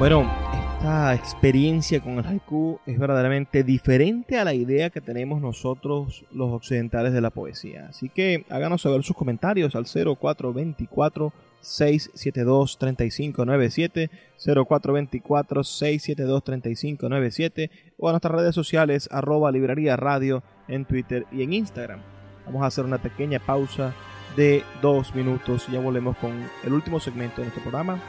Bueno, 0.00 0.28
esta 0.74 1.14
experiencia 1.14 2.00
con 2.00 2.18
el 2.18 2.26
haiku 2.26 2.80
es 2.84 2.98
verdaderamente 2.98 3.62
diferente 3.62 4.40
a 4.40 4.44
la 4.44 4.54
idea 4.54 4.90
que 4.90 5.00
tenemos 5.00 5.40
nosotros 5.40 6.24
los 6.32 6.52
occidentales 6.52 7.12
de 7.12 7.20
la 7.20 7.30
poesía. 7.30 7.86
Así 7.90 8.08
que 8.08 8.44
háganos 8.50 8.82
saber 8.82 9.04
sus 9.04 9.14
comentarios 9.14 9.76
al 9.76 9.84
0424 9.86 11.32
672 11.64 12.78
3597 12.78 14.10
0424 14.38 15.64
672 15.64 16.44
3597 16.44 17.70
o 17.98 18.08
a 18.08 18.12
nuestras 18.12 18.34
redes 18.34 18.54
sociales 18.54 19.08
arroba 19.10 19.50
librería 19.50 19.96
radio 19.96 20.42
en 20.68 20.84
Twitter 20.84 21.26
y 21.32 21.42
en 21.42 21.52
Instagram. 21.52 22.00
Vamos 22.46 22.62
a 22.62 22.66
hacer 22.66 22.84
una 22.84 22.98
pequeña 22.98 23.38
pausa 23.38 23.94
de 24.36 24.62
dos 24.82 25.14
minutos 25.14 25.66
y 25.68 25.72
ya 25.72 25.80
volvemos 25.80 26.16
con 26.18 26.32
el 26.64 26.72
último 26.72 27.00
segmento 27.00 27.36
de 27.36 27.44
nuestro 27.44 27.62
programa, 27.62 28.00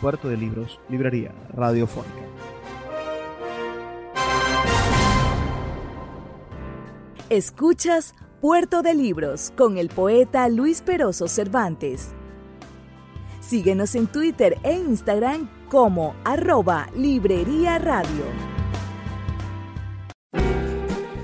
Puerto 0.00 0.28
de 0.28 0.36
Libros, 0.36 0.80
Librería 0.88 1.32
Radiofónica. 1.52 2.24
Escuchas 7.30 8.14
Puerto 8.40 8.82
de 8.82 8.94
Libros 8.94 9.52
con 9.56 9.78
el 9.78 9.88
poeta 9.88 10.48
Luis 10.48 10.82
Peroso 10.82 11.26
Cervantes. 11.26 12.14
Síguenos 13.46 13.94
en 13.94 14.06
Twitter 14.06 14.56
e 14.62 14.72
Instagram 14.72 15.50
como 15.68 16.16
arroba 16.24 16.88
Librería 16.96 17.78
Radio. 17.78 18.24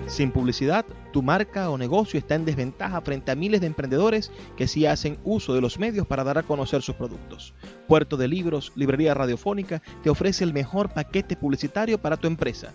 Sin 0.06 0.30
publicidad, 0.30 0.84
tu 1.12 1.22
marca 1.22 1.70
o 1.70 1.78
negocio 1.78 2.18
está 2.18 2.34
en 2.34 2.44
desventaja 2.44 3.00
frente 3.00 3.30
a 3.30 3.36
miles 3.36 3.62
de 3.62 3.68
emprendedores 3.68 4.30
que 4.54 4.68
sí 4.68 4.84
hacen 4.84 5.18
uso 5.24 5.54
de 5.54 5.62
los 5.62 5.78
medios 5.78 6.06
para 6.06 6.22
dar 6.22 6.36
a 6.36 6.42
conocer 6.42 6.82
sus 6.82 6.94
productos. 6.94 7.54
Puerto 7.88 8.18
de 8.18 8.28
Libros, 8.28 8.70
Librería 8.76 9.14
Radiofónica, 9.14 9.80
te 10.02 10.10
ofrece 10.10 10.44
el 10.44 10.52
mejor 10.52 10.92
paquete 10.92 11.36
publicitario 11.36 12.02
para 12.02 12.18
tu 12.18 12.26
empresa. 12.26 12.74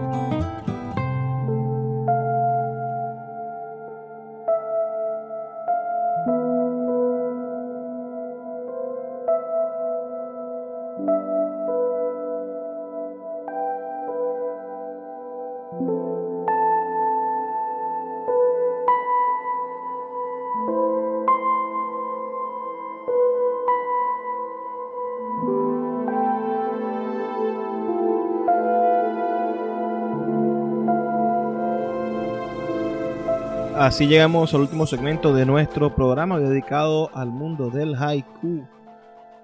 Así 33.81 34.05
llegamos 34.05 34.53
al 34.53 34.61
último 34.61 34.85
segmento 34.85 35.33
de 35.33 35.43
nuestro 35.43 35.95
programa 35.95 36.37
dedicado 36.37 37.09
al 37.15 37.31
mundo 37.31 37.71
del 37.71 37.95
haiku. 37.95 38.67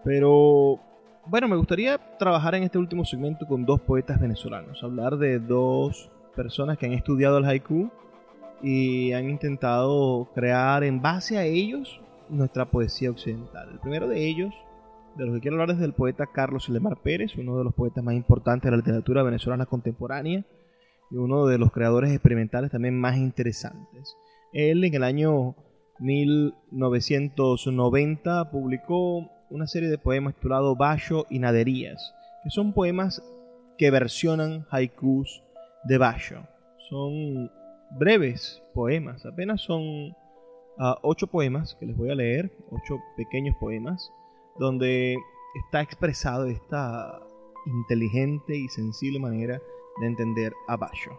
Pero 0.03 0.79
bueno, 1.25 1.47
me 1.47 1.55
gustaría 1.55 1.97
trabajar 2.19 2.53
en 2.53 2.61
este 2.61 2.77
último 2.77 3.03
segmento 3.03 3.47
con 3.47 3.65
dos 3.65 3.81
poetas 3.81 4.19
venezolanos, 4.19 4.83
hablar 4.83 5.17
de 5.17 5.39
dos 5.39 6.11
personas 6.35 6.77
que 6.77 6.85
han 6.85 6.93
estudiado 6.93 7.39
el 7.39 7.45
haiku 7.45 7.89
y 8.61 9.11
han 9.13 9.27
intentado 9.27 10.29
crear 10.35 10.83
en 10.83 11.01
base 11.01 11.39
a 11.39 11.43
ellos 11.43 11.99
nuestra 12.29 12.65
poesía 12.65 13.09
occidental. 13.09 13.71
El 13.71 13.79
primero 13.79 14.07
de 14.07 14.23
ellos, 14.23 14.53
de 15.15 15.25
los 15.25 15.33
que 15.33 15.41
quiero 15.41 15.55
hablar 15.55 15.71
es 15.71 15.81
del 15.81 15.93
poeta 15.93 16.27
Carlos 16.27 16.69
Lemar 16.69 16.97
Pérez, 16.97 17.35
uno 17.37 17.57
de 17.57 17.63
los 17.63 17.73
poetas 17.73 18.03
más 18.03 18.13
importantes 18.13 18.65
de 18.65 18.71
la 18.71 18.77
literatura 18.77 19.23
venezolana 19.23 19.65
contemporánea 19.65 20.45
y 21.09 21.15
uno 21.15 21.47
de 21.47 21.57
los 21.57 21.71
creadores 21.71 22.11
experimentales 22.11 22.69
también 22.69 22.99
más 22.99 23.17
interesantes. 23.17 24.15
Él 24.53 24.83
en 24.83 24.93
el 24.93 25.03
año 25.03 25.55
1990 25.99 28.51
publicó 28.51 29.29
una 29.49 29.65
serie 29.67 29.89
de 29.89 29.97
poemas 29.97 30.35
titulado 30.35 30.75
Bayo 30.75 31.25
y 31.29 31.39
Naderías, 31.39 32.13
que 32.43 32.49
son 32.49 32.73
poemas 32.73 33.23
que 33.77 33.89
versionan 33.91 34.65
haikus 34.69 35.41
de 35.85 35.97
Bayo. 35.97 36.41
Son 36.89 37.49
breves 37.97 38.61
poemas, 38.73 39.25
apenas 39.25 39.61
son 39.61 40.13
ah, 40.77 40.97
ocho 41.03 41.27
poemas 41.27 41.75
que 41.79 41.85
les 41.85 41.95
voy 41.95 42.11
a 42.11 42.15
leer, 42.15 42.51
ocho 42.71 42.99
pequeños 43.15 43.55
poemas, 43.59 44.11
donde 44.59 45.15
está 45.65 45.81
expresado 45.81 46.45
esta 46.45 47.21
inteligente 47.65 48.55
y 48.55 48.67
sensible 48.69 49.19
manera 49.19 49.61
de 49.99 50.07
entender 50.07 50.53
a 50.67 50.77
Basho. 50.77 51.11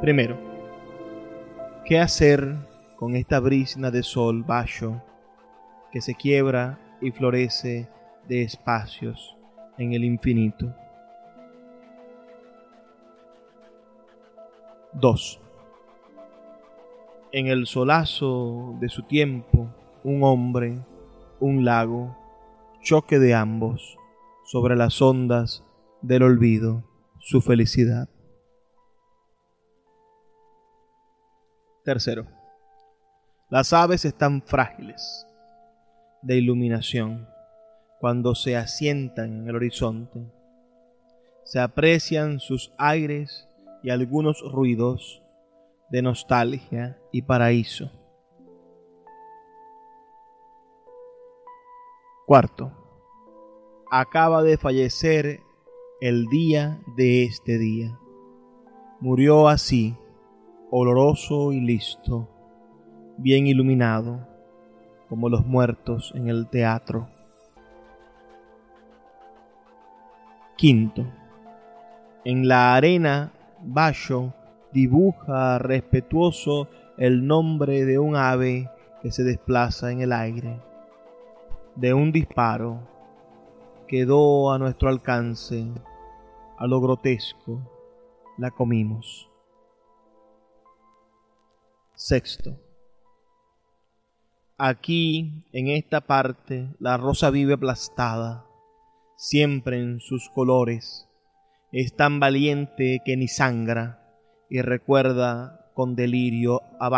Primero, 0.00 0.38
¿qué 1.84 1.98
hacer 1.98 2.56
con 2.96 3.16
esta 3.16 3.38
brisna 3.40 3.90
de 3.90 4.02
sol 4.02 4.42
Basho 4.42 5.02
que 5.92 6.00
se 6.00 6.14
quiebra 6.14 6.78
y 7.00 7.10
florece 7.10 7.88
de 8.26 8.42
espacios 8.42 9.36
en 9.76 9.92
el 9.92 10.04
infinito? 10.04 10.74
2. 14.94 15.40
En 17.32 17.46
el 17.46 17.66
solazo 17.66 18.76
de 18.80 18.88
su 18.88 19.02
tiempo, 19.02 19.68
un 20.02 20.22
hombre 20.22 20.80
un 21.40 21.64
lago, 21.64 22.16
choque 22.82 23.18
de 23.18 23.34
ambos, 23.34 23.96
sobre 24.44 24.76
las 24.76 25.00
ondas 25.00 25.64
del 26.02 26.22
olvido, 26.22 26.84
su 27.18 27.40
felicidad. 27.40 28.08
Tercero, 31.90 32.24
las 33.48 33.72
aves 33.72 34.04
están 34.04 34.42
frágiles 34.42 35.26
de 36.22 36.36
iluminación 36.36 37.28
cuando 37.98 38.36
se 38.36 38.56
asientan 38.56 39.40
en 39.40 39.48
el 39.48 39.56
horizonte. 39.56 40.24
Se 41.42 41.58
aprecian 41.58 42.38
sus 42.38 42.72
aires 42.78 43.48
y 43.82 43.90
algunos 43.90 44.40
ruidos 44.52 45.20
de 45.90 46.02
nostalgia 46.02 46.96
y 47.10 47.22
paraíso. 47.22 47.90
Cuarto, 52.24 52.70
acaba 53.90 54.44
de 54.44 54.56
fallecer 54.58 55.40
el 56.00 56.26
día 56.26 56.80
de 56.96 57.24
este 57.24 57.58
día. 57.58 57.98
Murió 59.00 59.48
así, 59.48 59.96
oloroso 60.70 61.52
y 61.52 61.60
listo, 61.60 62.28
bien 63.16 63.46
iluminado, 63.46 64.26
como 65.08 65.28
los 65.28 65.44
muertos 65.46 66.12
en 66.14 66.28
el 66.28 66.48
teatro. 66.48 67.08
Quinto, 70.56 71.06
en 72.24 72.48
la 72.48 72.74
arena 72.74 73.32
Bayo 73.62 74.32
dibuja 74.72 75.58
respetuoso 75.58 76.68
el 76.96 77.26
nombre 77.26 77.84
de 77.84 77.98
un 77.98 78.16
ave 78.16 78.68
que 79.02 79.10
se 79.10 79.24
desplaza 79.24 79.90
en 79.90 80.00
el 80.00 80.12
aire 80.12 80.70
de 81.80 81.94
un 81.94 82.12
disparo 82.12 82.78
quedó 83.88 84.52
a 84.52 84.58
nuestro 84.58 84.90
alcance, 84.90 85.66
a 86.58 86.66
lo 86.66 86.80
grotesco, 86.80 87.58
la 88.36 88.50
comimos. 88.50 89.29
Sexto. 92.02 92.58
Aquí, 94.56 95.44
en 95.52 95.68
esta 95.68 96.00
parte, 96.00 96.74
la 96.78 96.96
rosa 96.96 97.28
vive 97.28 97.52
aplastada, 97.52 98.46
siempre 99.18 99.78
en 99.78 100.00
sus 100.00 100.30
colores. 100.30 101.10
Es 101.72 101.94
tan 101.94 102.18
valiente 102.18 103.02
que 103.04 103.18
ni 103.18 103.28
sangra 103.28 104.16
y 104.48 104.62
recuerda 104.62 105.70
con 105.74 105.94
delirio 105.94 106.62
a 106.80 106.88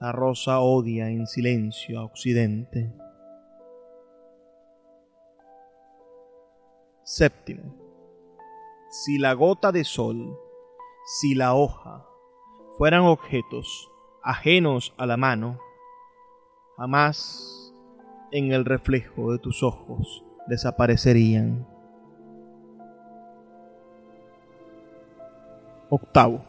La 0.00 0.10
rosa 0.10 0.58
odia 0.58 1.08
en 1.08 1.28
silencio 1.28 2.00
a 2.00 2.04
Occidente. 2.04 2.92
Séptimo. 7.04 7.76
Si 8.90 9.18
la 9.18 9.34
gota 9.34 9.70
de 9.70 9.84
sol, 9.84 10.36
si 11.20 11.36
la 11.36 11.54
hoja 11.54 12.04
fueran 12.76 13.02
objetos 13.02 13.90
ajenos 14.22 14.92
a 14.98 15.06
la 15.06 15.16
mano, 15.16 15.58
jamás 16.76 17.72
en 18.32 18.52
el 18.52 18.64
reflejo 18.64 19.32
de 19.32 19.38
tus 19.38 19.62
ojos 19.62 20.24
desaparecerían. 20.46 21.66
Octavo. 25.88 26.44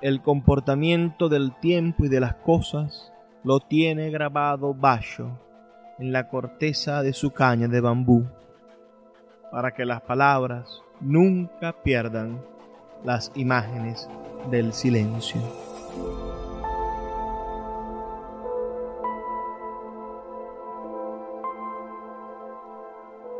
El 0.00 0.22
comportamiento 0.22 1.28
del 1.28 1.58
tiempo 1.60 2.04
y 2.04 2.08
de 2.08 2.20
las 2.20 2.34
cosas 2.36 3.12
lo 3.42 3.60
tiene 3.60 4.10
grabado 4.10 4.74
Basho 4.74 5.38
en 5.98 6.12
la 6.12 6.28
corteza 6.28 7.02
de 7.02 7.12
su 7.12 7.32
caña 7.32 7.66
de 7.66 7.80
bambú, 7.80 8.26
para 9.50 9.72
que 9.72 9.84
las 9.84 10.02
palabras 10.02 10.82
nunca 11.00 11.72
pierdan 11.82 12.40
las 13.04 13.32
imágenes 13.34 14.08
del 14.50 14.72
silencio. 14.72 15.40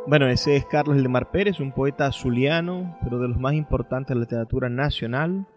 Bueno, 0.05 0.27
ese 0.27 0.57
es 0.57 0.65
Carlos 0.65 0.97
Ildemar 0.97 1.31
Pérez, 1.31 1.61
un 1.61 1.71
poeta 1.71 2.11
zuliano, 2.11 2.97
pero 3.03 3.19
de 3.19 3.29
los 3.29 3.39
más 3.39 3.53
importantes 3.53 4.09
de 4.09 4.15
la 4.15 4.21
literatura 4.21 4.67
nacional, 4.67 5.47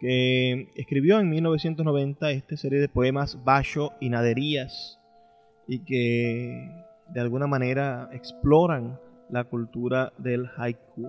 que 0.00 0.72
escribió 0.74 1.20
en 1.20 1.30
1990 1.30 2.32
esta 2.32 2.56
serie 2.56 2.80
de 2.80 2.88
poemas 2.88 3.44
Bayo 3.44 3.92
y 4.00 4.10
Naderías, 4.10 4.98
y 5.68 5.84
que 5.84 6.84
de 7.08 7.20
alguna 7.20 7.46
manera 7.46 8.08
exploran 8.12 8.98
la 9.30 9.44
cultura 9.44 10.12
del 10.18 10.50
haiku. 10.56 11.08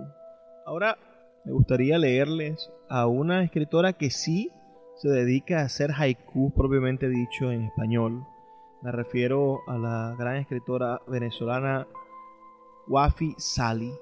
Ahora 0.65 0.97
me 1.45 1.51
gustaría 1.51 1.99
leerles 1.99 2.71
a 2.89 3.07
una 3.07 3.43
escritora 3.43 3.93
que 3.93 4.09
sí 4.09 4.51
se 4.95 5.09
dedica 5.09 5.59
a 5.59 5.65
hacer 5.65 5.91
haiku 5.91 6.51
propiamente 6.53 7.07
dicho 7.07 7.51
en 7.51 7.65
español. 7.65 8.25
Me 8.81 8.91
refiero 8.91 9.59
a 9.67 9.77
la 9.77 10.15
gran 10.17 10.37
escritora 10.37 11.01
venezolana 11.07 11.85
Wafi 12.87 13.35
Sali, 13.37 13.93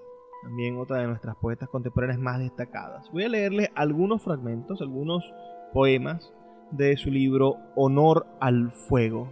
también 0.43 0.77
otra 0.77 0.99
de 0.99 1.07
nuestras 1.07 1.35
poetas 1.35 1.67
contemporáneas 1.69 2.19
más 2.19 2.39
destacadas. 2.39 3.11
Voy 3.11 3.23
a 3.23 3.29
leerles 3.29 3.71
algunos 3.75 4.21
fragmentos, 4.21 4.79
algunos 4.81 5.25
poemas 5.73 6.31
de 6.71 6.95
su 6.95 7.11
libro 7.11 7.57
Honor 7.75 8.25
al 8.39 8.71
Fuego, 8.71 9.27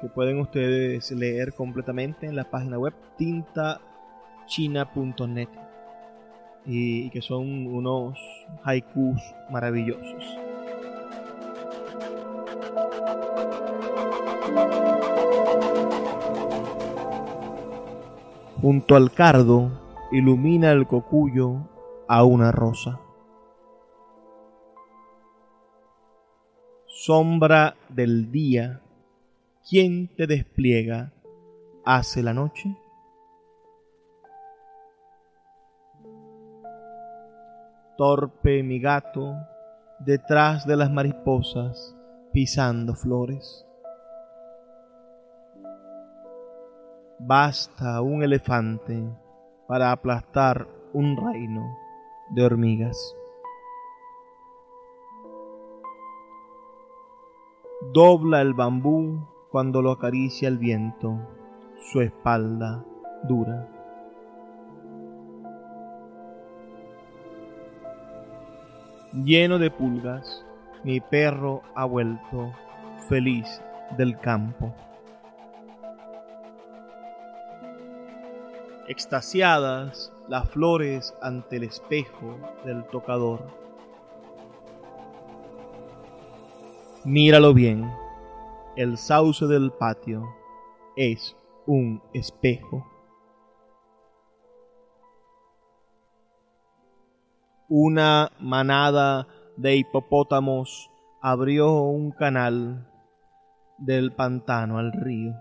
que 0.00 0.08
pueden 0.08 0.40
ustedes 0.40 1.10
leer 1.12 1.54
completamente 1.54 2.26
en 2.26 2.36
la 2.36 2.50
página 2.50 2.78
web 2.78 2.92
tintachina.net 3.16 5.67
y 6.66 7.10
que 7.10 7.22
son 7.22 7.66
unos 7.66 8.18
haikus 8.64 9.20
maravillosos. 9.50 10.24
Junto 18.60 18.96
al 18.96 19.12
cardo 19.12 19.70
ilumina 20.10 20.72
el 20.72 20.86
cocuyo 20.86 21.68
a 22.08 22.24
una 22.24 22.50
rosa. 22.50 23.00
Sombra 26.86 27.76
del 27.88 28.32
día, 28.32 28.80
¿quién 29.68 30.08
te 30.08 30.26
despliega 30.26 31.12
hace 31.84 32.22
la 32.22 32.34
noche? 32.34 32.76
Torpe 37.98 38.62
mi 38.62 38.78
gato, 38.78 39.34
detrás 39.98 40.64
de 40.68 40.76
las 40.76 40.88
mariposas, 40.88 41.96
pisando 42.32 42.94
flores. 42.94 43.66
Basta 47.18 48.00
un 48.00 48.22
elefante 48.22 49.02
para 49.66 49.90
aplastar 49.90 50.68
un 50.92 51.16
reino 51.16 51.76
de 52.30 52.44
hormigas. 52.44 53.16
Dobla 57.92 58.42
el 58.42 58.54
bambú 58.54 59.26
cuando 59.50 59.82
lo 59.82 59.90
acaricia 59.90 60.46
el 60.46 60.58
viento, 60.58 61.18
su 61.90 62.00
espalda 62.00 62.84
dura. 63.24 63.77
Lleno 69.12 69.58
de 69.58 69.70
pulgas, 69.70 70.44
mi 70.84 71.00
perro 71.00 71.62
ha 71.74 71.84
vuelto 71.84 72.52
feliz 73.08 73.62
del 73.96 74.18
campo. 74.18 74.74
extasiadas 78.88 80.10
las 80.28 80.48
flores 80.48 81.14
ante 81.20 81.56
el 81.56 81.64
espejo 81.64 82.36
del 82.64 82.84
tocador. 82.86 83.46
Míralo 87.04 87.54
bien, 87.54 87.90
el 88.76 88.96
sauce 88.96 89.46
del 89.46 89.70
patio 89.70 90.26
es 90.96 91.36
un 91.66 92.02
espejo. 92.14 92.84
Una 97.68 98.30
manada 98.40 99.26
de 99.56 99.76
hipopótamos 99.76 100.90
abrió 101.20 101.82
un 101.82 102.10
canal 102.12 102.86
del 103.78 104.12
pantano 104.12 104.78
al 104.78 104.92
río. 104.92 105.34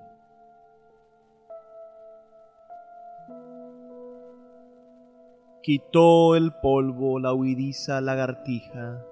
quitó 5.68 6.38
el 6.38 6.54
polvo 6.54 7.20
la 7.20 7.34
huidiza 7.34 8.00
lagartija 8.00 9.04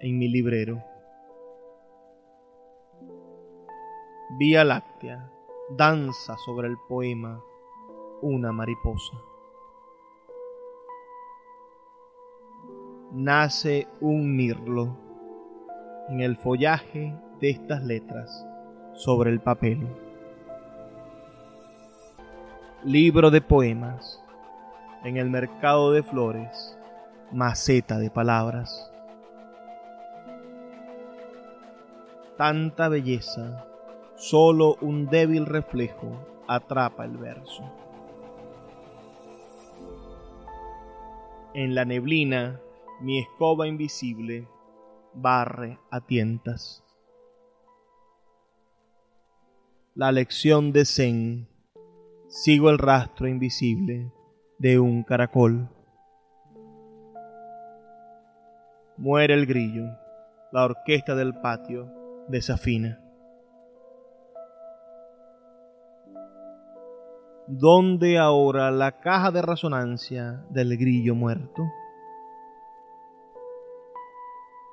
en 0.00 0.18
mi 0.18 0.26
librero. 0.26 0.82
Vía 4.36 4.64
Láctea 4.64 5.30
danza 5.76 6.36
sobre 6.44 6.66
el 6.66 6.76
poema 6.88 7.40
una 8.20 8.50
mariposa. 8.50 9.16
Nace 13.12 13.86
un 14.00 14.34
mirlo 14.34 14.98
en 16.08 16.20
el 16.20 16.36
follaje 16.36 17.16
de 17.40 17.50
estas 17.50 17.84
letras 17.84 18.44
sobre 18.94 19.30
el 19.30 19.38
papel. 19.38 19.86
Libro 22.82 23.30
de 23.30 23.40
poemas 23.40 24.20
en 25.04 25.18
el 25.18 25.30
mercado 25.30 25.92
de 25.92 26.02
flores, 26.02 26.76
maceta 27.30 27.98
de 27.98 28.10
palabras. 28.10 28.92
Tanta 32.36 32.88
belleza, 32.88 33.64
solo 34.16 34.78
un 34.80 35.06
débil 35.06 35.46
reflejo 35.46 36.08
atrapa 36.48 37.04
el 37.04 37.16
verso. 37.18 37.62
En 41.54 41.74
la 41.74 41.84
neblina, 41.84 42.60
mi 43.00 43.18
escoba 43.18 43.66
invisible 43.66 44.48
barre 45.14 45.78
a 45.90 46.00
tientas. 46.00 46.82
La 49.94 50.12
lección 50.12 50.72
de 50.72 50.84
Zen, 50.84 51.48
sigo 52.28 52.70
el 52.70 52.78
rastro 52.78 53.28
invisible 53.28 54.12
de 54.58 54.78
un 54.78 55.02
caracol. 55.02 55.68
Muere 58.96 59.34
el 59.34 59.46
grillo, 59.46 59.84
la 60.52 60.64
orquesta 60.64 61.14
del 61.14 61.34
patio 61.40 61.92
desafina. 62.28 63.00
¿Dónde 67.46 68.18
ahora 68.18 68.70
la 68.70 69.00
caja 69.00 69.30
de 69.30 69.40
resonancia 69.40 70.44
del 70.50 70.76
grillo 70.76 71.14
muerto? 71.14 71.62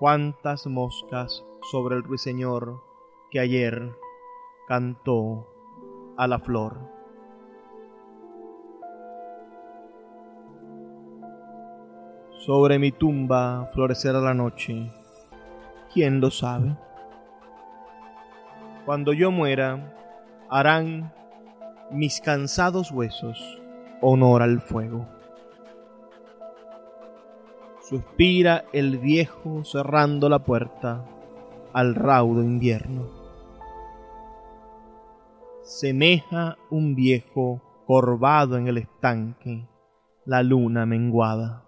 ¿Cuántas 0.04 0.68
moscas 0.68 1.46
sobre 1.72 1.96
el 1.96 2.04
ruiseñor 2.04 2.84
que 3.32 3.40
ayer 3.40 3.96
cantó 4.68 5.48
a 6.18 6.28
la 6.28 6.40
flor? 6.40 6.78
Sobre 12.32 12.80
mi 12.80 12.92
tumba 12.92 13.70
florecerá 13.72 14.20
la 14.20 14.34
noche. 14.34 14.92
¿Quién 15.94 16.20
lo 16.20 16.32
sabe? 16.32 16.76
Cuando 18.86 19.14
yo 19.14 19.32
muera, 19.32 19.96
harán 20.50 21.14
mis 21.92 22.20
cansados 22.20 22.92
huesos 22.92 23.40
honor 24.02 24.42
al 24.42 24.60
fuego. 24.60 25.08
Suspira 27.84 28.64
el 28.72 28.98
viejo 28.98 29.66
cerrando 29.66 30.30
la 30.30 30.40
puerta 30.40 31.06
al 31.74 31.96
raudo 31.96 32.42
invierno. 32.42 33.10
Semeja 35.64 36.58
un 36.70 36.96
viejo 36.96 37.62
corvado 37.86 38.56
en 38.56 38.70
el 38.70 38.78
estanque 38.78 39.68
la 40.24 40.44
luna 40.44 40.86
menguada. 40.86 41.66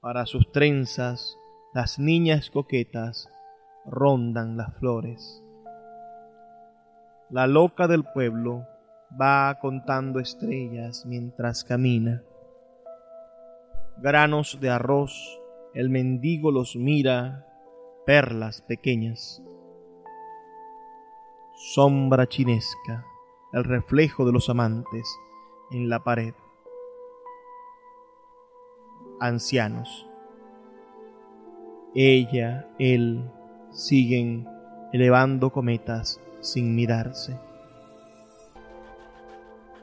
Para 0.00 0.24
sus 0.24 0.50
trenzas 0.50 1.36
las 1.74 1.98
niñas 1.98 2.48
coquetas 2.48 3.28
rondan 3.84 4.56
las 4.56 4.74
flores. 4.78 5.44
La 7.28 7.46
loca 7.46 7.86
del 7.86 8.02
pueblo 8.02 8.66
va 9.20 9.58
contando 9.60 10.20
estrellas 10.20 11.04
mientras 11.04 11.64
camina. 11.64 12.22
Granos 14.02 14.58
de 14.62 14.70
arroz, 14.70 15.12
el 15.74 15.90
mendigo 15.90 16.50
los 16.50 16.74
mira, 16.74 17.46
perlas 18.06 18.62
pequeñas. 18.62 19.42
Sombra 21.54 22.26
chinesca, 22.26 23.04
el 23.52 23.62
reflejo 23.62 24.24
de 24.24 24.32
los 24.32 24.48
amantes 24.48 25.06
en 25.70 25.90
la 25.90 26.02
pared. 26.02 26.32
Ancianos. 29.20 30.08
Ella, 31.94 32.70
él, 32.78 33.30
siguen 33.70 34.48
elevando 34.94 35.50
cometas 35.50 36.22
sin 36.40 36.74
mirarse. 36.74 37.38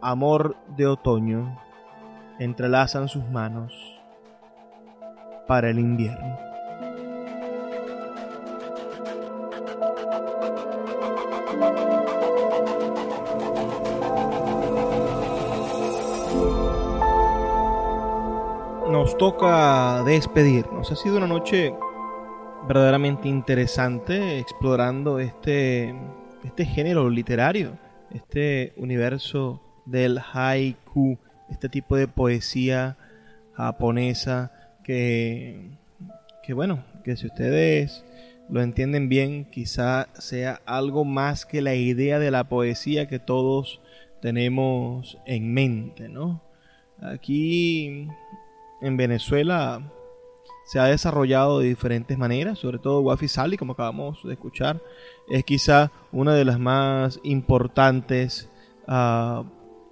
Amor 0.02 0.58
de 0.76 0.88
otoño, 0.88 1.62
entrelazan 2.40 3.08
sus 3.10 3.24
manos 3.30 3.97
para 5.48 5.70
el 5.70 5.80
invierno. 5.80 6.38
Nos 18.92 19.18
toca 19.18 20.04
despedirnos. 20.04 20.92
Ha 20.92 20.96
sido 20.96 21.18
una 21.18 21.28
noche 21.28 21.74
verdaderamente 22.68 23.28
interesante 23.28 24.40
explorando 24.40 25.20
este, 25.20 25.96
este 26.44 26.66
género 26.66 27.10
literario, 27.10 27.78
este 28.12 28.74
universo 28.78 29.62
del 29.86 30.20
haiku, 30.20 31.18
este 31.50 31.70
tipo 31.70 31.96
de 31.96 32.08
poesía 32.08 32.98
japonesa 33.54 34.52
que, 34.88 35.60
que 36.44 36.54
bueno, 36.54 36.84
que 37.04 37.18
si 37.18 37.28
ustedes 37.28 38.06
lo 38.50 38.62
entienden 38.62 39.10
bien, 39.10 39.46
quizá 39.46 40.08
sea 40.14 40.62
algo 40.66 41.04
más 41.04 41.46
que 41.46 41.62
la 41.62 41.76
idea 41.76 42.20
de 42.20 42.32
la 42.32 42.46
poesía 42.46 43.08
que 43.10 43.20
todos 43.20 43.82
tenemos 44.22 45.18
en 45.26 45.54
mente, 45.54 46.08
¿no? 46.08 46.42
Aquí 47.02 48.08
en 48.82 48.98
Venezuela 48.98 49.92
se 50.66 50.80
ha 50.80 50.86
desarrollado 50.86 51.60
de 51.60 51.68
diferentes 51.68 52.18
maneras, 52.18 52.60
sobre 52.60 52.80
todo 52.80 53.02
Wafi 53.02 53.28
Sali, 53.28 53.58
como 53.58 53.74
acabamos 53.74 54.24
de 54.24 54.34
escuchar, 54.34 54.82
es 55.30 55.44
quizá 55.44 55.92
una 56.14 56.34
de 56.34 56.46
las 56.46 56.60
más 56.60 57.20
importantes 57.24 58.50
uh, 58.88 59.44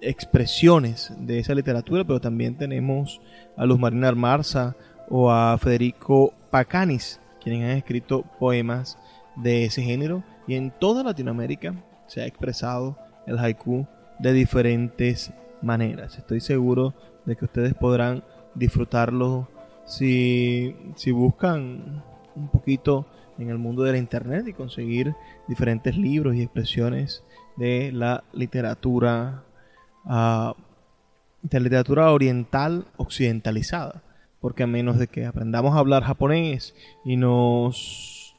expresiones 0.08 1.12
de 1.18 1.38
esa 1.38 1.54
literatura, 1.54 2.04
pero 2.04 2.20
también 2.20 2.56
tenemos 2.56 3.20
a 3.56 3.66
Luz 3.66 3.78
Marina 3.78 4.12
Marza 4.12 4.76
o 5.08 5.30
a 5.30 5.56
Federico 5.58 6.32
Pacanis, 6.50 7.20
quienes 7.42 7.64
han 7.64 7.76
escrito 7.76 8.24
poemas 8.38 8.98
de 9.36 9.64
ese 9.64 9.82
género, 9.82 10.24
y 10.46 10.54
en 10.54 10.70
toda 10.70 11.02
Latinoamérica 11.02 11.74
se 12.06 12.22
ha 12.22 12.26
expresado 12.26 12.96
el 13.26 13.38
haiku 13.38 13.86
de 14.18 14.32
diferentes 14.32 15.32
maneras. 15.62 16.16
Estoy 16.18 16.40
seguro 16.40 16.94
de 17.24 17.36
que 17.36 17.44
ustedes 17.44 17.74
podrán 17.74 18.22
disfrutarlo 18.54 19.48
si, 19.84 20.74
si 20.94 21.10
buscan 21.10 22.02
un 22.34 22.48
poquito 22.48 23.06
en 23.38 23.50
el 23.50 23.58
mundo 23.58 23.82
de 23.82 23.92
la 23.92 23.98
internet 23.98 24.46
y 24.48 24.52
conseguir 24.52 25.14
diferentes 25.48 25.96
libros 25.96 26.34
y 26.36 26.42
expresiones 26.42 27.24
de 27.56 27.90
la 27.92 28.24
literatura 28.32 29.44
uh, 30.06 30.54
de 31.42 31.60
literatura 31.60 32.10
oriental 32.12 32.86
occidentalizada 32.96 34.02
porque 34.40 34.62
a 34.62 34.66
menos 34.66 34.98
de 34.98 35.06
que 35.06 35.26
aprendamos 35.26 35.74
a 35.74 35.78
hablar 35.78 36.02
japonés 36.02 36.74
y 37.04 37.16
nos 37.16 38.34